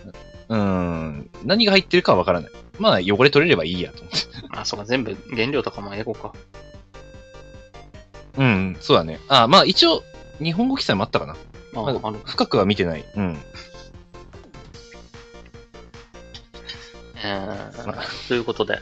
[0.48, 1.30] うん。
[1.44, 2.50] 何が入ってるかはわからない。
[2.78, 4.18] まあ汚れ取れればいいやと思って。
[4.50, 6.32] あ、そうか、全部原料とかも英語か。
[8.36, 9.20] うん、そうだね。
[9.28, 10.02] あ、まあ一応、
[10.42, 11.32] 日本語記載もあったかな。
[11.34, 11.36] あ
[11.82, 12.20] まあ、ある。
[12.24, 13.04] 深くは見てない。
[13.16, 13.38] うん。
[17.24, 18.78] えー、ということで、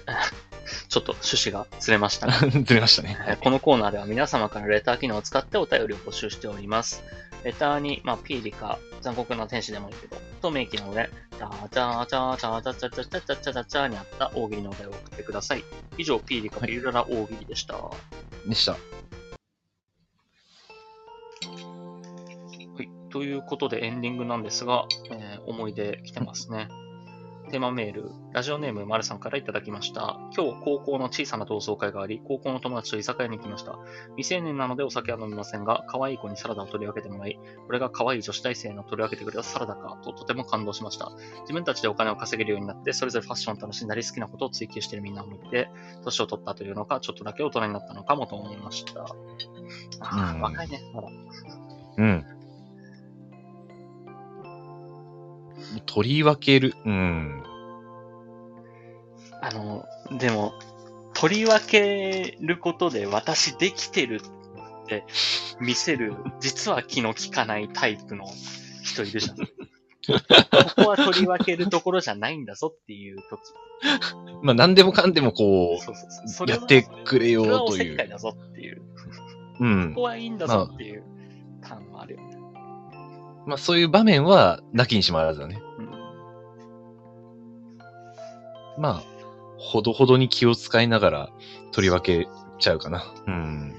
[0.94, 3.18] ちょっと趣旨がずれましたが、 ずれましたね。
[3.26, 7.02] えーこのコーナーでは皆様からレター機能を使ってお便りを募集しております。
[7.42, 15.64] レターに、まあ、ピーリか残酷な天使でもいいけど、と名機能で、チャーチャーチャーチャーチャーチャーチャーチャーチャーチャーチャにあった大喜利のお題を送ってください。
[15.98, 17.74] 以上、ピーリかピーララ大喜利でした。
[17.76, 17.90] は
[18.46, 18.74] でした。
[18.74, 18.76] い。
[23.10, 26.68] ということでエンディングなんですが、えー思い出来てますね。
[27.50, 30.18] テーマメール、ラジオネームまるさんからいただきました。
[30.36, 33.78] 今日、高校の小さな同窓会があり、高校の友達と居酒屋に行きました。
[34.16, 41.12] 未成年なのでお酒は飲みませんが、可愛い子にサラダを取り分けてもらい、これが可愛い女子大生の取り分けてくれたサラダか、ととても感動しました。
[41.42, 45.68] 自分たちでお金を稼げるようになって、それぞれファッションを楽しんだり、好きなことを追求しているみんなを見て、
[46.02, 49.02] 年を取ったというのか、ちょっとだけ大人になったのかもと思いました。
[49.02, 49.08] あ
[50.00, 51.08] あ、うん若いね、まだ。
[51.98, 52.26] うん。
[55.86, 56.74] 取り分ける。
[56.84, 57.42] うん。
[59.42, 59.84] あの、
[60.18, 60.54] でも、
[61.14, 64.44] 取り分けることで私できてるっ
[64.84, 65.04] って
[65.60, 68.26] 見せる、実は気の利かないタイプの
[68.82, 69.36] 人いるじゃん。
[70.04, 70.12] こ
[70.76, 73.40] こは取り分けるところじゃないんだぞっていう時。
[74.44, 76.28] まあ、何でもかんでもこそうそうそう。
[76.28, 77.84] そう、れはやってくれよそれはおという。
[77.86, 78.82] せっかいだぞっていう。
[79.60, 80.02] うんここ。
[80.02, 81.04] はいいんだぞっていう
[81.62, 82.33] 感はあるよね。
[83.46, 85.60] まあ、そういう場面は、なきにしもあらずだね。
[85.78, 85.94] うん
[88.76, 89.02] まあ、
[89.58, 91.30] ほどほどに気を使いながら
[91.72, 92.28] 取り分け
[92.58, 93.04] ちゃうかな。
[93.26, 93.74] うん。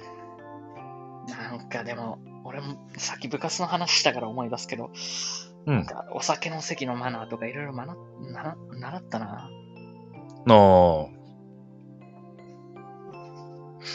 [1.28, 4.92] なんかでも、俺もさっき部活の話したから思い出すけど、
[5.66, 5.76] うん。
[5.76, 7.96] なんかお酒の席のマナーとかいろいろ習
[8.98, 9.50] ったな。
[10.46, 11.08] なあ。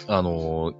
[0.09, 0.75] あのー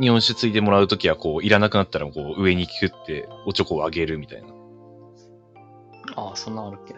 [0.00, 4.48] 日本酒ついてもらうときは、こう、いらなくなったら、こう、上にキュって、おちょこをあげるみたいな。
[6.16, 6.94] ああ、そんなのあるっけ？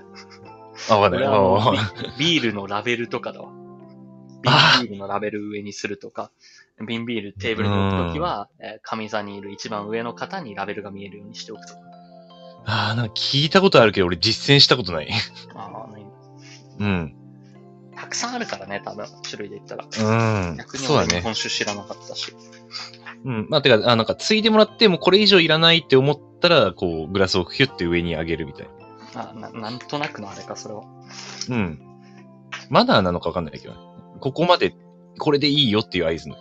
[0.90, 2.14] あ、わかんない。
[2.18, 3.50] ビビールのラベルとかだわ。
[4.42, 6.30] ビールのラベル上にするとか、
[6.86, 11.80] 瓶ビールテーブルに置くときは、えー上座にいる一番上の方にラベルが見えるようにしておくとか。
[12.66, 15.08] ああ、なんか聞いたことあるけど、俺実践したことない。
[15.54, 16.06] ああ、ない
[16.80, 17.14] うん。
[17.94, 19.84] たくさんあるからね、多分、種類で言ったら。
[19.84, 19.88] う
[20.54, 20.56] ん。
[20.56, 21.08] 逆にそうだね。
[21.12, 22.34] 俺日本酒知らなかったし。
[23.24, 23.46] うん。
[23.48, 28.68] まあ、てか、あなんか、ついでもらって、もうこれ以上いらないって思ったら、こう、グラスをヒュッて上に上げるみたい
[29.14, 29.30] な。
[29.30, 30.82] あななんとなくのあれか、それは。
[31.48, 31.80] うん。
[32.68, 33.80] マナーなのかわかんないけどね。
[34.20, 34.74] ここまで、
[35.18, 36.36] これでいいよっていう合図の。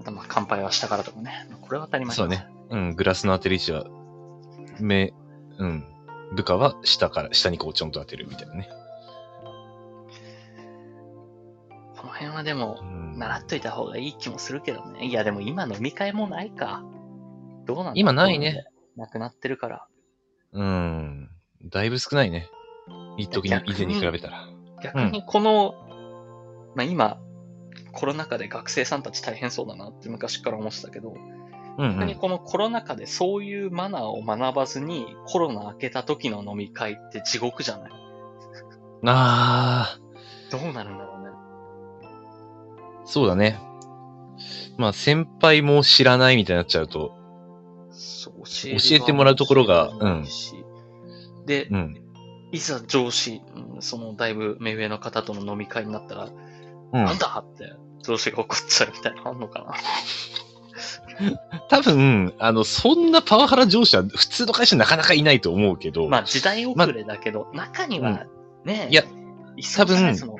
[0.00, 1.48] あとまあ、乾杯はしたからとかね。
[1.60, 2.46] これは当たり前そうね。
[2.70, 3.84] うん、グラスの当てる位置は、
[4.80, 5.12] 目、
[5.58, 5.84] うん。
[6.34, 8.68] 部下は下から、下にこうちょんと当てるみたいなね。
[12.22, 15.06] 辺はでもう、ん、習っといた方がいい気もするけどね。
[15.06, 16.82] いや、でも今飲み会もないか。
[17.66, 18.64] どうなんだ今ないね。
[18.96, 19.86] なくなってるから。
[20.52, 21.30] うん。
[21.64, 22.48] だいぶ少ないね。
[23.16, 24.46] 一時に、以前に比べたら。
[24.82, 25.74] 逆にこの、
[26.74, 27.18] まあ今、
[27.92, 31.14] コロナ禍で学生さんたち大変そうだなって昔から思ってたけど、
[31.78, 31.92] うんうん。
[32.00, 37.92] 逆にこのコロナ禍でそういうマナーを学ばずにコロナ明けた時の飲み会って地獄じゃない？
[39.06, 39.98] あ
[40.50, 41.11] どうなるんだろう
[43.04, 43.58] そうだね。
[44.78, 47.12] まあ、先輩も知らないみたいになっちゃうと、
[47.90, 50.54] そう教教えてもらうところがうんし
[51.46, 51.98] で、うん。
[52.52, 57.18] いざ上司、うんそのだいぶ目上の方との飲み会になったら、うんなん。
[57.18, 57.72] だって
[58.02, 59.74] 上司が怒っちゃうみたいなのあんのかな。
[61.68, 68.26] 多分、あの、そんなパワハラ上司は普通の会社になかなかいないと思うけど、まあ時代遅れだけど、中には
[68.64, 69.04] ね、いや、
[69.56, 70.16] いそうじゃない？
[70.16, 70.36] その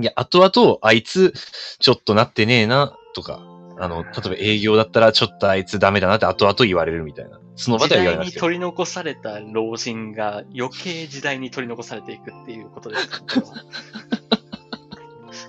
[0.00, 1.34] いや、後々、あいつ、
[1.80, 3.40] ちょっとなってねえな、とか、
[3.80, 7.40] あの、例えば営業だったら、ちょっとあいつダメだなって後々言われるみたいな。
[7.56, 8.38] その場時では言われなくて。
[8.38, 13.08] 代に取り残された老人が余計時代に取り残されていくっていうことです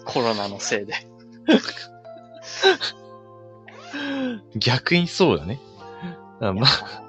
[0.06, 0.93] コロナのせいで。
[4.56, 5.60] 逆にそうだね。
[6.41, 7.09] あまあ、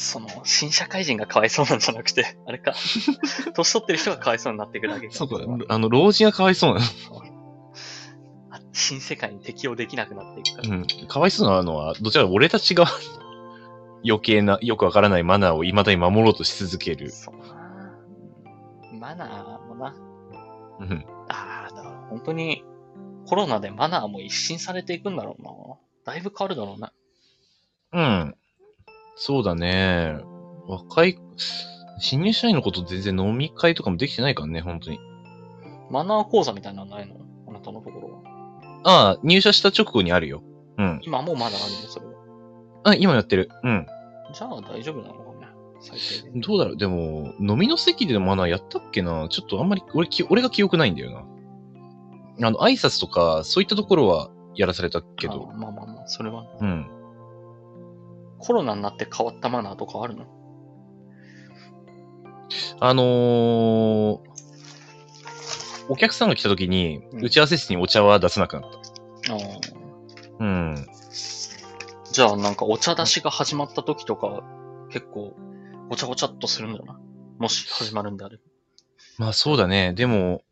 [0.00, 2.74] その、新社会人がかわいそうなんじゃなくて、 あれか、
[3.54, 5.12] 年取ってる人がかわいそうになっていくだけか。
[5.14, 5.36] そうか
[5.68, 6.80] あの、老人がかわいそうな
[8.50, 10.68] あ新世界に適応できなくなっていくから。
[10.68, 10.76] の。
[10.76, 11.06] うん。
[11.06, 12.86] かわいそうなのは、どちらか俺たちが
[14.02, 17.10] 余計な、よくわからないマナーを未だに守ろうとし続ける。
[17.10, 19.94] そうマナーもな。
[20.80, 21.04] うん。
[21.28, 22.64] ああ、だから本当に
[23.26, 25.50] コロナでマナーも一新されていくんだろうな。
[26.04, 26.92] だいぶ変わるだろうな。
[27.92, 28.34] うん。
[29.22, 30.18] そうだね。
[30.66, 31.18] 若い、
[31.98, 34.98] 新入社員のこと全然飲み会とかもできてないからね、本当に。
[35.90, 37.16] マナー講座みたいなのないの？
[37.46, 38.80] あなたのところは？
[38.82, 40.42] ああ、入社した直後にあるよ。
[40.78, 41.00] うん。
[41.02, 41.90] 今もうまだあるの？
[41.90, 42.12] それは。
[42.84, 43.50] あ、今やってる。
[43.62, 43.86] うん。
[44.32, 45.48] じゃあ大丈夫なのかね？
[45.82, 46.40] 最低限。
[46.40, 46.76] どうだろう？
[46.78, 49.28] でも、飲みの席でのマナーやったっけな？
[49.28, 51.10] ちょっとあんまり、俺き、俺が記憶ないんだよ
[52.38, 52.46] な。
[52.48, 55.56] あの、挨拶とか、そういったところはやらされたけどあ。
[55.58, 56.46] まあまあまあ、それは。
[56.58, 56.86] うん。
[58.40, 60.26] コロナになって変わったマナーとかあるの？
[62.80, 63.06] あのー、
[65.88, 68.78] お客さんが来た時に、うん打ち合わせ室にお茶は出さなくなった。
[69.34, 69.40] ああ。
[70.40, 70.86] うん。
[72.12, 74.42] じゃあなんかお茶出しが始まった時とか、
[74.90, 75.36] 結構、
[75.90, 76.98] お茶お茶っとするんだな。
[77.38, 78.42] もし始まるんであれば。
[79.18, 79.92] まあそうだね。
[79.92, 80.42] でも、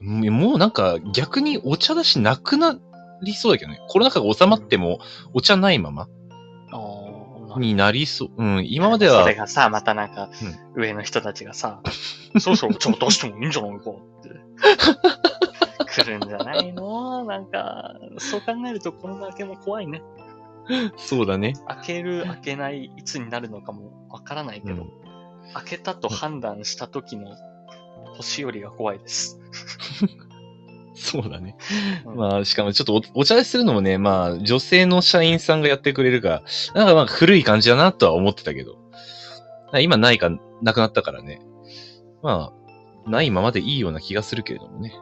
[0.00, 2.78] ももうなんか逆にお茶出しなくな
[3.22, 3.80] りそうだけどね。
[3.88, 5.00] コロナ禍が収まっても
[5.32, 6.06] お茶ないまま
[7.58, 8.30] になりそう。
[8.36, 8.64] うん。
[8.66, 10.30] 今まではそれ、がさ、またなんか、
[10.74, 11.80] 上の人たちがさ、
[12.38, 13.90] そろそろお茶を出してもいいんじゃないか？
[13.90, 14.30] って。
[16.02, 17.24] 来るんじゃないの？
[17.24, 20.02] なんか、そう考えるとコロナ明けも怖いね。
[20.96, 21.54] そうだね。
[21.66, 24.90] 開ける、開けない、いつになるのかもわからないけど、うん
[25.54, 27.34] 開けたと判断した時の
[28.18, 29.40] 年寄りが怖いです。
[30.98, 31.56] そうだね。
[32.04, 36.42] うんまあ、しかもちょっとおお茶でするのもね、まあ、女性の社員さんがやってくれるから、
[36.74, 38.76] なんかまあ古い感じだなとは思ってたけど。
[39.80, 40.30] 今ないか、
[40.62, 41.40] なくなったからね。
[42.22, 42.52] ま
[43.06, 44.92] あ、ないままでいいような気がするけれどもね。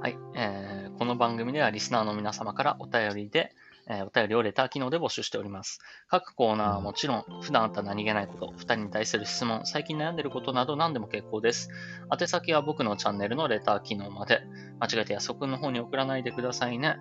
[0.00, 3.54] はい、えーこの番組ではリスナーの皆様からお便りで、
[3.90, 5.80] えーお便りをレター機能で募集しております。
[6.08, 11.70] 各コーナーはもちろん、普段あった何気ないこと、二人に対する質問、最近悩んでることなど何でも結構です。
[12.12, 14.42] 宛先は僕のチャンネルのレター機能まで、
[14.78, 16.96] 間違えて安尾くんの方に送らないでくださいね。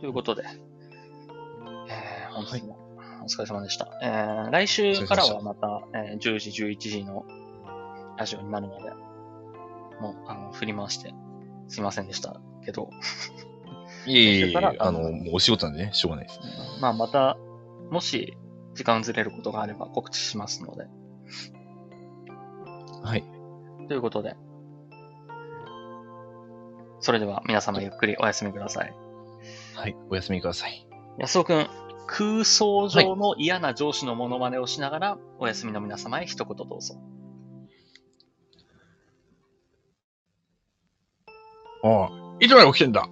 [0.00, 0.44] ということで、
[1.88, 2.78] えー本日も
[3.22, 3.88] お疲れ様でした。
[4.02, 7.24] えー来週からはまた、えー10時、11時の
[8.16, 8.90] ラジオになるので、
[10.00, 11.14] もう、あの、振り回して、
[11.68, 12.90] すいませんでしたけど、
[14.06, 16.40] いえいえあの、もうお仕事なんでね、しょうがないです。
[16.80, 17.36] まあ、また、
[17.90, 18.36] もし、
[18.74, 20.86] 時間ずれることがあれば告知しますので。
[23.02, 23.24] はい。
[23.88, 24.36] ということで。
[27.00, 28.94] それでは皆様ゆっくりお休みください。
[29.74, 29.96] はい。
[30.08, 30.86] お休みください。
[31.18, 31.68] 安尾くん、
[32.06, 36.94] 空想上の嫌な上司のモノマネをしながら、お休みの皆様へ一言どうぞ。
[41.82, 43.06] ああ、いつまで起きてんだ？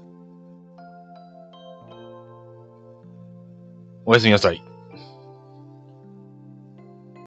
[4.04, 4.71] おやすみなさい。